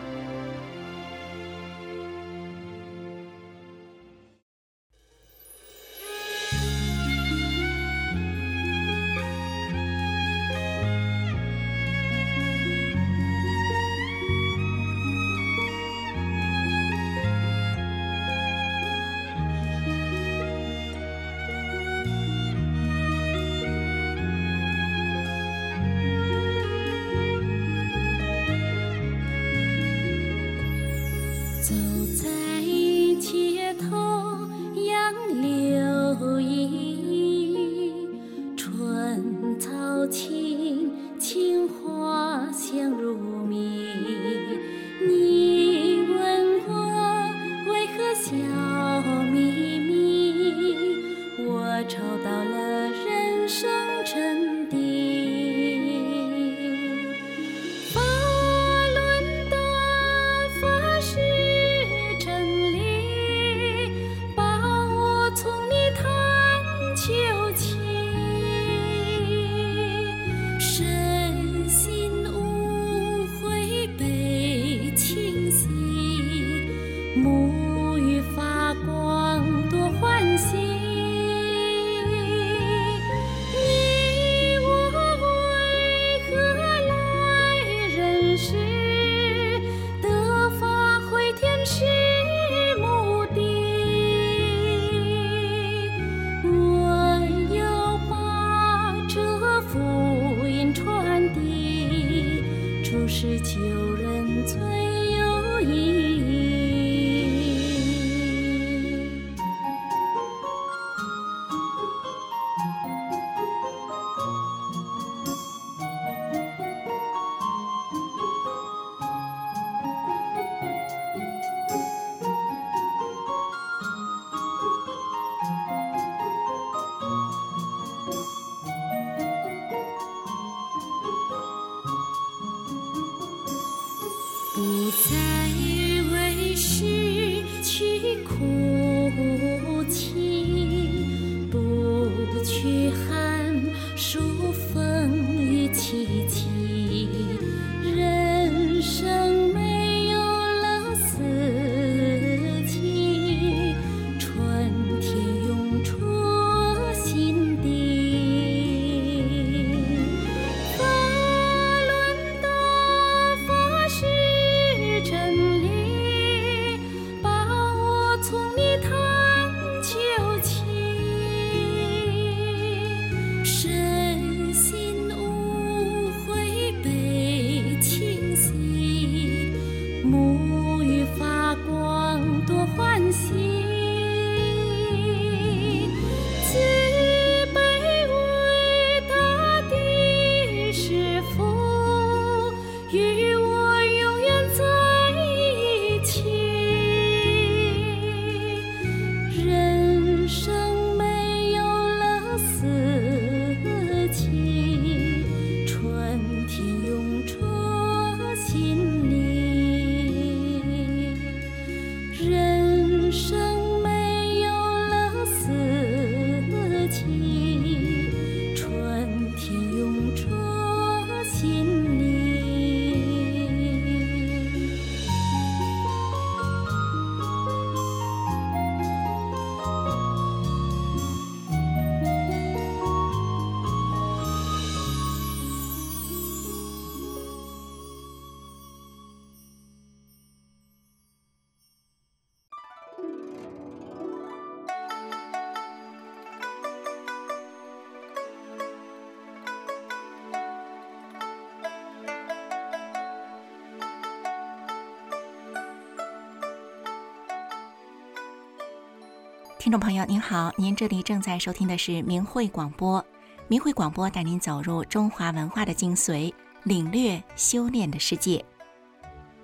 [259.68, 263.04] 听众朋友您好，您这里正在收听的是明慧广播，
[263.48, 268.42] 明慧广播带您走入中华文化的精髓，领略修炼的世界。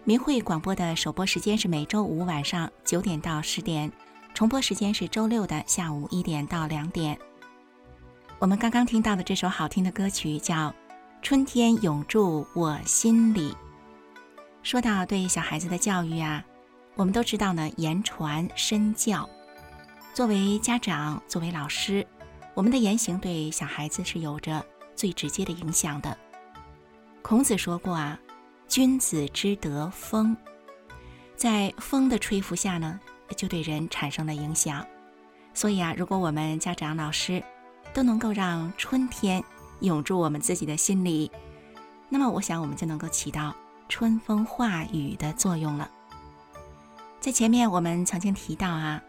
[0.03, 3.93] 明慧广播的首播时间是每周五晚上九点到十点，
[4.33, 7.19] 重播时间是周六的下午一点到两点。
[8.39, 10.71] 我们刚刚听到的这首好听的歌曲叫
[11.21, 13.51] 《春天永驻我心里》。
[14.63, 16.43] 说到对小孩子的教育啊，
[16.95, 19.29] 我们都知道呢，言传身教。
[20.15, 22.07] 作为家长，作为老师，
[22.55, 26.17] 我们的言行对小孩子是有着最直接的影响的。
[27.21, 28.17] 孔子说过啊，
[28.69, 30.37] 君子之德风，
[31.35, 33.01] 在风的吹拂下呢，
[33.37, 34.87] 就对人产生了影响。
[35.53, 37.43] 所以啊，如果我们家长、老师
[37.93, 39.43] 都能够让春天
[39.81, 41.29] 涌入我们自己的心里，
[42.09, 43.53] 那么我想我们就能够起到
[43.89, 45.91] 春风化雨的作用了。
[47.19, 49.03] 在前面我们曾经提到啊。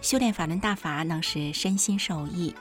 [0.00, 2.54] 修炼法轮大法能使身心受益。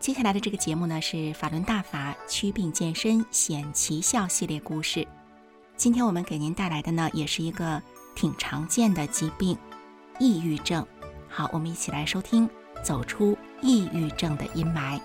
[0.00, 5.06] 接下来的这个节目呢是法轮大法祛病健身显奇效系列故事。
[5.76, 7.80] 今天我们给您带来的呢也是一个
[8.14, 9.56] 挺常见的疾病——
[10.18, 10.86] 抑郁症。
[11.28, 12.48] 好，我们一起来收听，
[12.82, 15.00] 走出抑郁症的阴霾。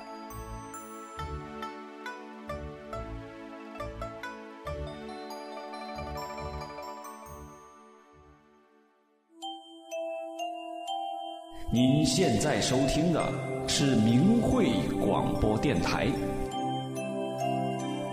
[11.69, 13.29] 您现在收听的
[13.67, 16.07] 是明慧广播电台。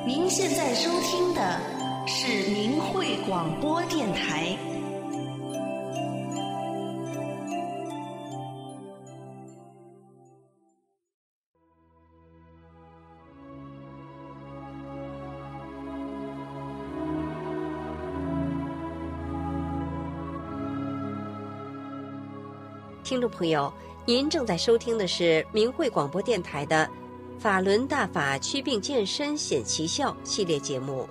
[0.05, 1.61] 您现在收听的
[2.05, 4.74] 是明慧广播电台。
[23.15, 23.73] 听众朋友，
[24.05, 26.85] 您正在收听的是明慧广播电台的
[27.41, 31.09] 《法轮大法祛病健身显奇效》系列节目。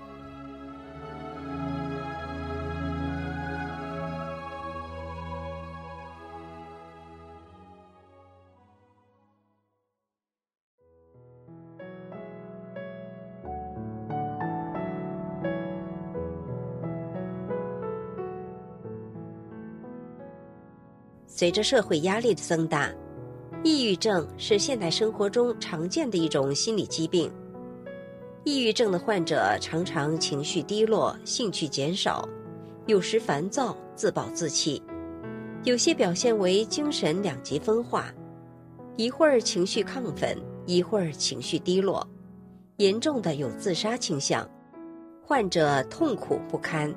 [21.35, 22.93] 随着社会压力的增大，
[23.63, 27.31] 抑郁症是现代生活中常见的一种心理疾病。
[28.43, 32.29] 抑郁症的患者常常情绪低落、兴趣减少，
[32.85, 34.79] 有时烦躁、自暴自弃，
[35.63, 38.13] 有些表现为精神两极分化，
[38.95, 42.07] 一会儿情绪亢奋，一会儿情绪低落，
[42.77, 44.47] 严重的有自杀倾向，
[45.25, 46.93] 患者痛苦不堪。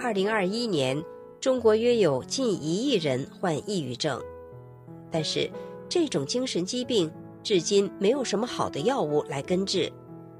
[0.00, 1.00] 二零二一年，
[1.42, 4.22] 中国约有近一亿人患抑郁症，
[5.10, 5.50] 但是
[5.88, 7.10] 这种精神疾病
[7.42, 9.92] 至今没有什么好的药物来根治，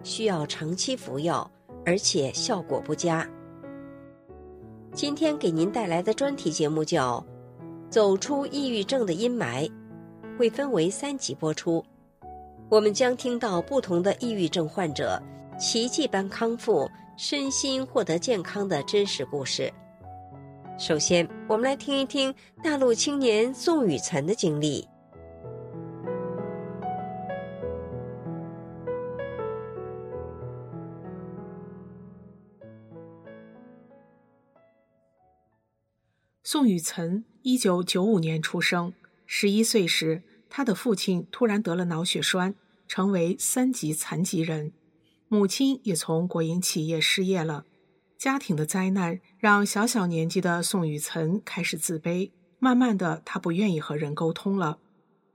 [0.05, 1.51] 需要长期服药，
[1.85, 3.29] 而且效果不佳。
[4.95, 7.19] 今天给您带来的专题节目叫
[7.91, 9.69] 《走出抑郁症的阴霾》，
[10.39, 11.85] 会分为三集播出，
[12.69, 15.21] 我们将听到不同的抑郁症患者
[15.59, 16.89] 奇迹般康复。
[17.17, 19.71] 身心获得健康的真实故事。
[20.83, 24.85] 首先，我们来听一听大陆青年宋雨辰的经历。
[36.43, 38.93] 宋雨辰，一九九五年出生。
[39.25, 42.57] 十一岁时，他的父亲突然得了脑血栓，
[42.89, 44.73] 成为三级残疾人。
[45.29, 47.67] 母亲也从国营企业失业了，
[48.23, 52.31] 家庭的灾难让小小年纪的宋雨岑开始自卑。
[52.61, 54.79] 慢慢的，他不愿意和人沟通了。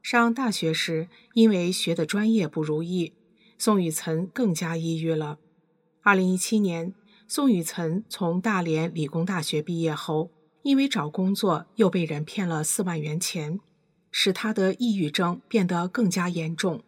[0.01, 3.11] 上大学时，因为学的专业不如意，
[3.57, 5.37] 宋雨岑更加抑郁了。
[6.01, 6.93] 二零一七年，
[7.27, 10.31] 宋雨岑从大连理工大学毕业后，
[10.63, 13.59] 因为找工作又被人骗了四万元钱，
[14.11, 16.81] 使他的抑郁症变得更加严重。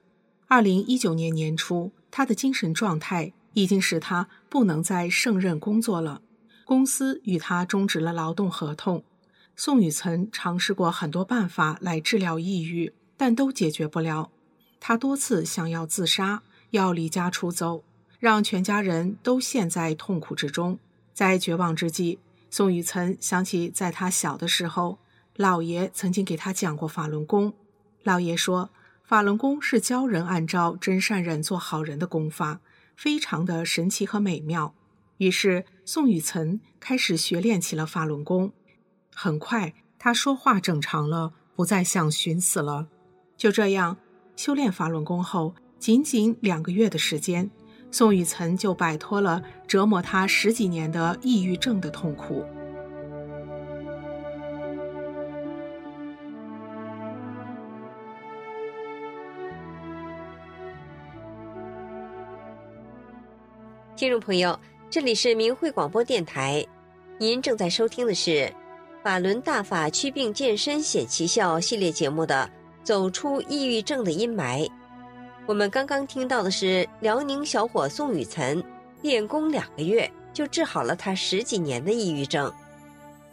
[0.47, 1.91] 二零一九年年初。
[2.11, 6.22] 他的精神状态已经使他不能再胜任工作了，
[6.64, 9.03] 公司与他终止了劳动合同。
[9.55, 14.32] 宋雨岑尝试过很多办法来治疗抑郁，但都解决不了。
[14.80, 17.84] 他多次想要自杀，要离家出走，
[18.18, 20.80] 让全家人都陷在痛苦之中。
[21.14, 24.99] 在绝望之际，宋雨岑想起在他小的时候，
[25.36, 27.53] 姥爷曾经给他讲过法轮功。
[28.05, 28.70] 姥爷说。
[29.03, 32.60] 法轮功是教人按照真善人做好人的功法，
[32.99, 34.75] 非常的神奇和美妙。
[35.19, 38.51] 于是宋雨岑开始学练起了法轮功。
[39.15, 42.89] 很快，他说话正常了，不再像寻死了。
[43.37, 43.95] 就这样，
[44.35, 47.49] 修炼法轮功后，仅仅两个月的时间，
[47.89, 52.43] 宋雨岑就摆脱了折磨他十几年的抑郁症的痛苦。
[63.99, 64.57] 听众朋友，
[64.89, 66.65] 这里是明慧广播电台，
[67.17, 68.29] 您正在收听的是
[69.03, 72.49] 《法轮大法祛病健身显奇效》系列节目的
[72.85, 74.65] 《走出抑郁症的阴霾》。
[75.45, 78.63] 我们刚刚听到的是辽宁小伙宋雨岑
[79.01, 82.49] 练功两个月就治好了他十几年的抑郁症。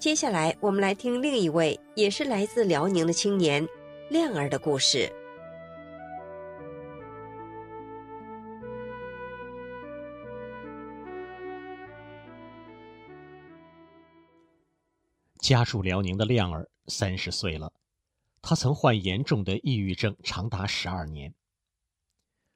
[0.00, 3.64] 接下来，我们来听另一位也是来自辽宁的青年
[4.10, 5.08] 亮儿的故事。
[15.46, 17.72] 家住辽宁的亮儿三十岁了，
[18.42, 21.32] 他曾患严重的抑郁症长达十二年。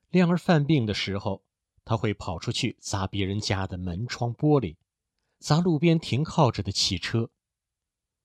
[0.08, 1.44] 亮儿犯病的时候，
[1.84, 4.74] 他会跑出去砸别人家的门窗玻璃，
[5.38, 7.30] 砸路边停靠着的汽车。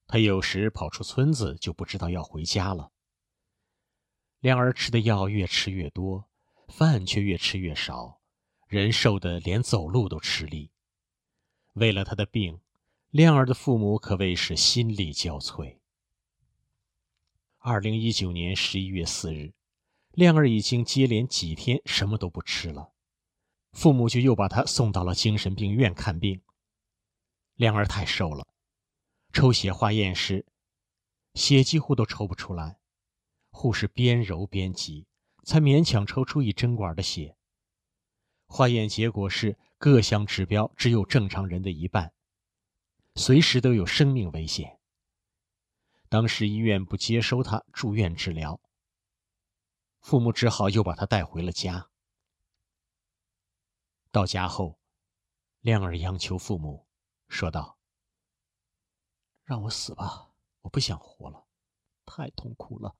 [0.07, 2.91] 他有时跑出村子就不知道要回家了。
[4.39, 6.27] 亮儿吃的药越吃越多，
[6.69, 8.19] 饭却越吃越少，
[8.67, 10.71] 人瘦的连走路都吃力。
[11.73, 12.59] 为了他的病。
[13.15, 15.77] 亮儿的父母可谓是心力交瘁。
[17.59, 19.53] 二零一九年十一月四日，
[20.11, 22.91] 亮儿已经接连几天什么都不吃了，
[23.71, 26.41] 父母就又把他送到了精神病院看病。
[27.53, 28.45] 亮儿太瘦了，
[29.31, 30.45] 抽血化验时，
[31.35, 32.79] 血几乎都抽不出来，
[33.49, 35.07] 护士边揉边挤，
[35.45, 37.37] 才勉强抽出一针管的血。
[38.45, 42.11] 化验结果是各项指标只有正常人的一半。
[43.15, 44.79] 随时都有生命危险。
[46.09, 48.61] 当时医院不接收他住院治疗，
[49.99, 51.89] 父母只好又把他带回了家。
[54.11, 54.79] 到家后，
[55.61, 56.87] 亮儿央求父母，
[57.27, 57.79] 说道
[59.43, 61.47] ：“让我死吧，我不想活了，
[62.05, 62.95] 太痛苦了。”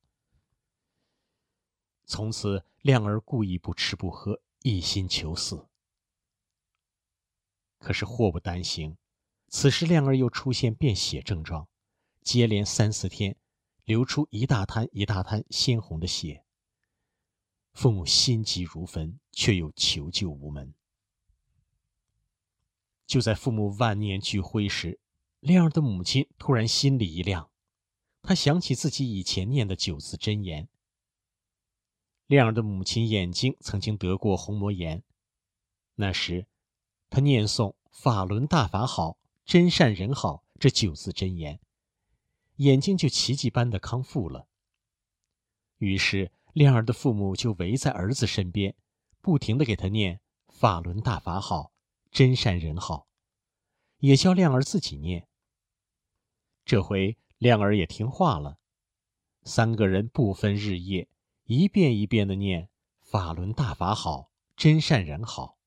[2.08, 5.68] 从此，亮儿故意不吃不喝，一心求死。
[7.80, 8.98] 可是祸不单行。
[9.58, 11.70] 此时，亮儿又出现便血症状，
[12.22, 13.38] 接连三四天，
[13.86, 16.44] 流出一大滩一大滩鲜红的血。
[17.72, 20.74] 父母心急如焚，却又求救无门。
[23.08, 25.00] 就在父母万念俱灰时，
[25.40, 27.50] 亮儿的母亲突然心里一亮，
[28.22, 30.68] 她想起自己以前念的九字真言。
[32.28, 35.02] 亮儿的母亲眼睛曾经得过虹膜炎，
[35.96, 36.46] 那时，
[37.10, 41.60] 她念诵“法轮大法好，真善人好”这九字真言，
[42.58, 44.48] 眼睛就奇迹般的康复了。
[45.78, 48.76] 于是，亮儿的父母就围在儿子身边，
[49.22, 51.74] 不停的给他念“法轮大法好，
[52.10, 53.08] 真善人好”，
[54.00, 55.28] 也教亮儿自己念。
[56.64, 58.58] 这回亮儿也听话了，
[59.44, 61.08] 三个人不分日夜。
[61.44, 62.70] 一遍一遍的念
[63.04, 65.60] “法轮大法好，真善人好”。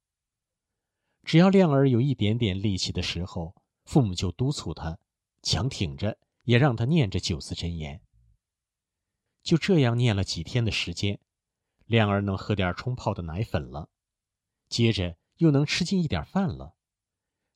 [1.23, 3.55] 只要亮儿有一点点力气的时候，
[3.89, 4.99] 父母就督促他，
[5.41, 8.03] 强挺着也让他念着九字真言。
[9.43, 11.19] 就这样念了几天的时间，
[11.87, 13.89] 亮儿能喝点冲泡的奶粉了，
[14.69, 16.75] 接着又能吃进一点饭了。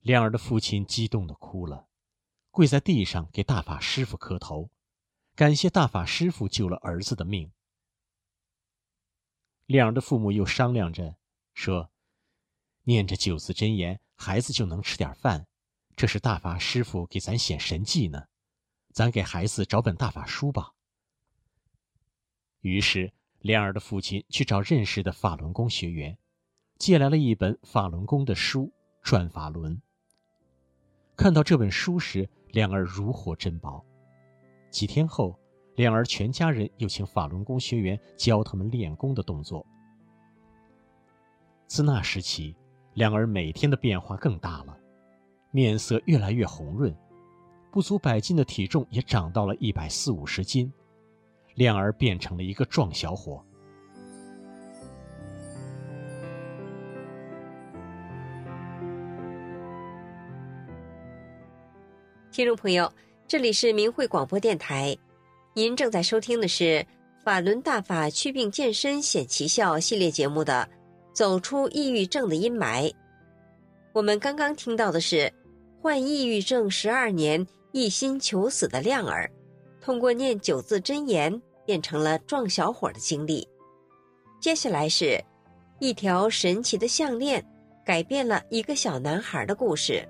[0.01, 1.91] 亮儿的父亲激动的哭了，
[2.51, 4.71] 跪在地上给大法师傅磕头，
[5.35, 7.53] 感谢大法师傅救了儿子的命。
[9.67, 11.19] 亮儿的父母又商量着，
[11.53, 11.91] 说
[12.85, 15.47] ：“念着九字真言，孩子就能吃点饭。
[15.97, 18.25] 这是大法师傅给咱显神迹呢，
[18.93, 20.73] 咱给孩子找本大法书吧。”
[22.61, 26.17] 于是，亮儿的父亲去找认识的法轮功学员，
[26.79, 28.67] 借来了一本法轮功的书
[29.03, 29.77] 《转法轮》。
[31.17, 33.85] 看到这本书时，亮儿如获珍宝。
[34.71, 35.39] 几天后。
[35.77, 39.67] 亮儿全家人又请法轮功学员教他们练功的动作。
[41.67, 42.55] 自那时起，
[42.93, 44.79] 亮儿每天的变化更大了，
[45.55, 46.91] 面色越来越红润，
[47.71, 50.73] 不足百斤的体重也长到了一百四五十斤，
[51.57, 53.45] 亮儿变成了一个壮小伙。
[62.31, 62.91] 听众朋友，
[63.29, 64.97] 这里是明慧广播电台。
[65.53, 66.65] 您正在收听的是
[67.23, 70.67] 《法轮大法祛病健身显奇效》系列节目的
[71.15, 72.89] 《走出抑郁症的阴霾》。
[73.93, 75.31] 我们刚刚听到的是
[75.83, 79.29] 患抑郁症十二年、一心求死的亮儿，
[79.81, 83.49] 通过念九字真言变成了壮小伙的经历。
[84.41, 85.21] 接下来是
[85.81, 87.45] 一条神奇的项链，
[87.85, 90.09] 改变了一个小男孩的故事。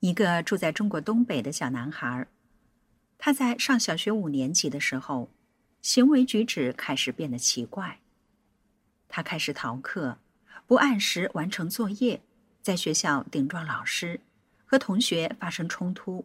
[0.00, 2.26] 一个住在中国东北的小男孩，
[3.18, 5.30] 他在上小学五年级的时候，
[5.82, 8.00] 行为举止开始变得奇怪。
[9.08, 10.18] 他开始逃课，
[10.66, 12.22] 不按时完成作业，
[12.62, 14.20] 在学校顶撞老师，
[14.64, 16.24] 和同学发生冲突。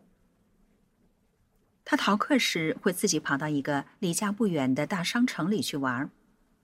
[1.84, 6.10] 他逃课时会自己跑到一个离家不远的大商城里去玩，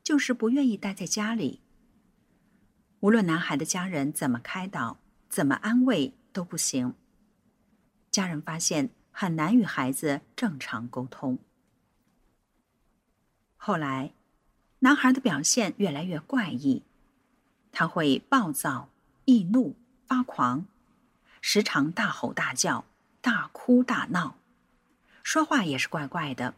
[0.02, 1.60] 就是不愿意待在家里。
[3.02, 6.94] 无论男孩的家人怎么开导，怎么安慰都不行。
[8.12, 11.40] 家人发现很难与孩子正常沟通。
[13.56, 14.12] 后来，
[14.80, 16.84] 男孩的表现越来越怪异，
[17.72, 18.90] 他会暴躁、
[19.26, 20.66] 易怒、发狂，
[21.40, 22.84] 时常大吼大叫、
[23.22, 24.36] 大哭大闹，
[25.24, 26.56] 说话也是怪怪的。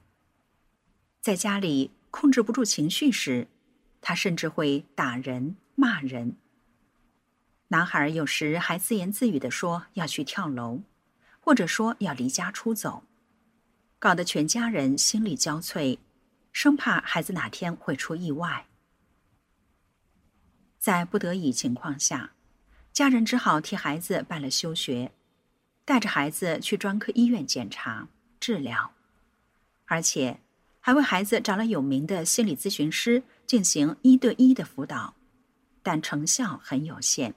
[1.22, 3.47] 在家里控制不住情绪时，
[4.01, 6.36] 他甚至会打人、骂人。
[7.68, 10.82] 男孩有时还自言自语的说要去跳楼。
[11.46, 13.04] 或者说要离家出走，
[14.00, 15.98] 搞得全家人心力交瘁，
[16.54, 18.66] 生怕孩子哪天会出意外。
[20.80, 22.32] 在不得已情况下，
[22.94, 25.12] 家人只好替孩子办了休学，
[25.84, 28.08] 带着孩子去专科医院检查
[28.39, 28.94] 治疗，
[29.84, 30.39] 而且
[30.80, 35.14] 还为孩子找了有名的心理咨询师进行一对一的辅导，
[35.82, 37.36] 但成效很有限。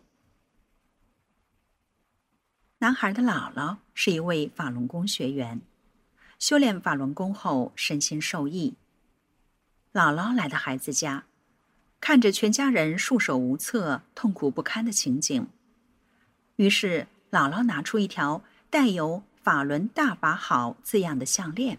[2.79, 5.63] 男孩的姥姥是一位法轮功学员，
[6.39, 8.75] 修炼法轮功后身心受益。
[9.95, 11.25] 姥姥来到孩子家，
[12.01, 15.49] 看着全家人束手无策、痛苦不堪的情景，
[16.57, 21.79] 于是姥姥拿出一条带有“法轮大法好”字样的项链，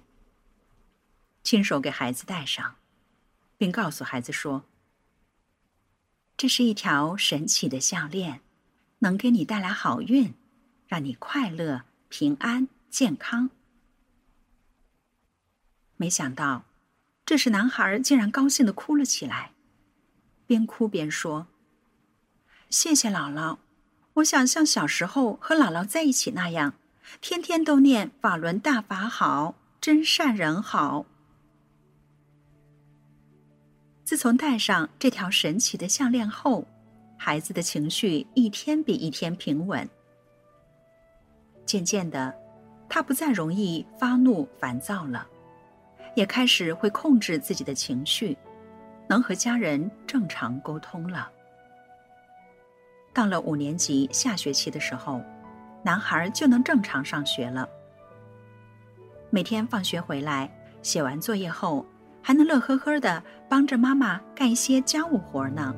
[1.43, 2.77] 亲手给孩子戴上，
[3.55, 4.65] 并告诉孩子说
[6.35, 8.41] ：“这是一条神奇的项链，
[8.99, 10.33] 能给你带来好运。”
[10.87, 13.49] 让你快乐、平安、健康。”
[15.97, 16.63] 没想到，
[17.25, 19.51] 这时男孩竟然高兴的哭了起来，
[20.45, 21.47] 边哭边说
[22.69, 23.57] ：“谢谢姥姥，
[24.15, 26.75] 我想像小时候和姥姥在一起那样，
[27.19, 31.05] 天天都念法轮大法好，真善人好。”
[34.05, 36.65] 自从戴上这条神奇的项链后，
[37.17, 39.89] 孩子的情绪一天比一天平稳。
[41.67, 42.33] 渐渐的，
[42.89, 45.27] 他不再容易发怒烦躁了，
[46.15, 48.35] 也开始会控制自己的情绪，
[49.07, 51.29] 能和家人正常沟通了。
[53.13, 55.21] 到了五年级下学期的时候，
[55.83, 57.69] 男孩就能正常上学了。
[59.29, 60.49] 每天放学回来，
[60.81, 61.85] 写完作业后。
[62.19, 65.73] 还能乐呵呵的帮着妈妈干一些家务活呢。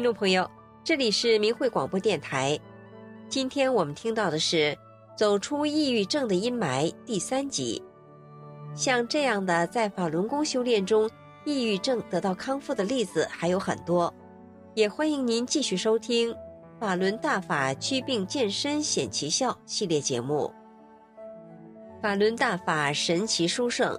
[0.00, 0.50] 听众朋友，
[0.82, 2.58] 这里是明慧广播电台，
[3.28, 4.56] 今天我们听到的是
[5.14, 7.82] 《走出抑郁症的阴霾》第三集。
[8.74, 11.06] 像这样的在法轮功修炼中，
[11.44, 14.10] 抑郁症得到康复的例子还有很多，
[14.72, 16.32] 也欢迎您继续收听
[16.80, 20.50] 《法轮大法祛病健身显奇效》系列节目。
[22.00, 23.94] 法轮大法神奇殊胜，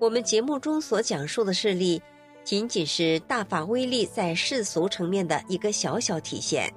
[0.00, 2.02] 我们节目中所讲述的事例，
[2.44, 6.72] 仅仅是大法威力在世俗层面的一个小小体现。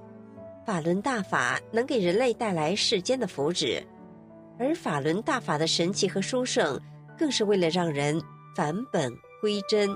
[0.65, 3.83] 法轮大法能给人类带来世间的福祉，
[4.57, 6.79] 而法轮大法的神奇和殊胜。
[7.19, 8.21] 更是为了让人
[8.55, 9.11] 返本
[9.41, 9.89] 归真。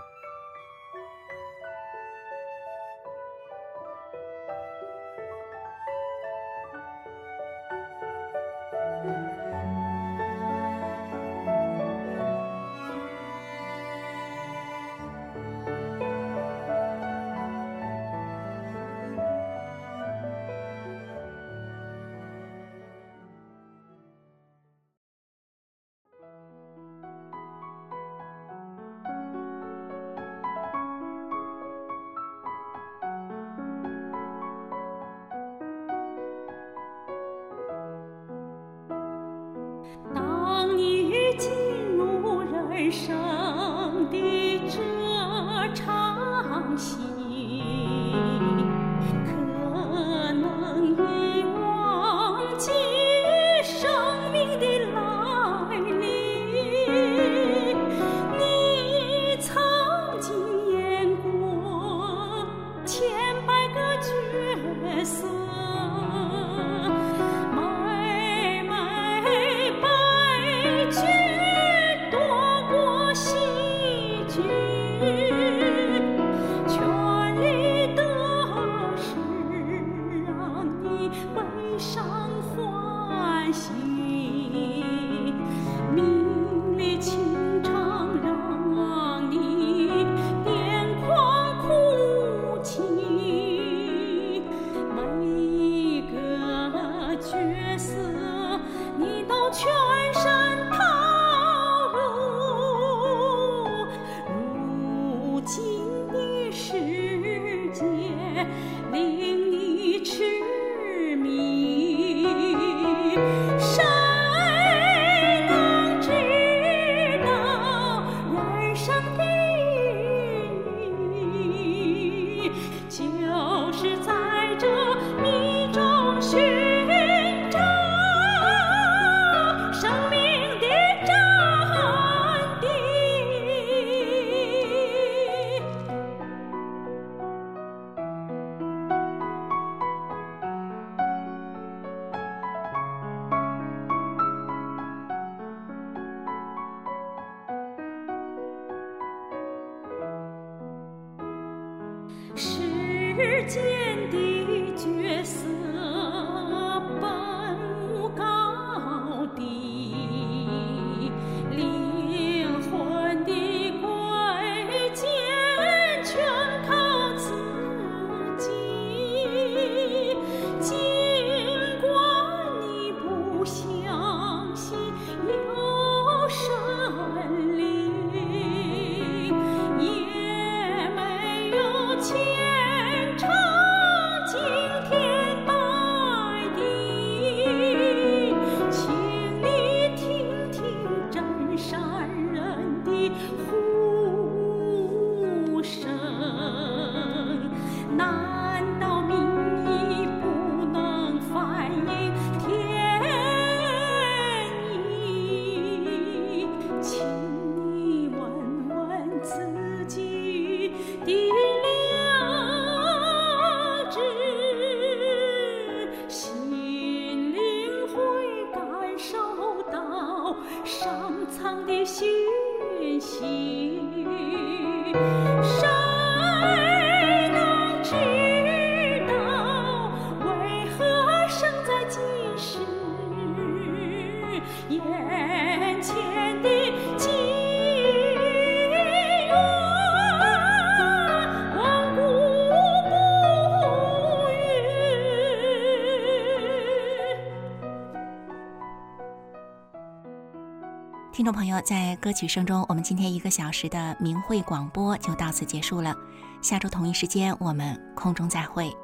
[251.22, 255.96] 听众朋友，在歌曲声中，我们今天一个小时的明慧广播就到此结束了。
[256.42, 258.76] 下周同一时间，我们空中再会。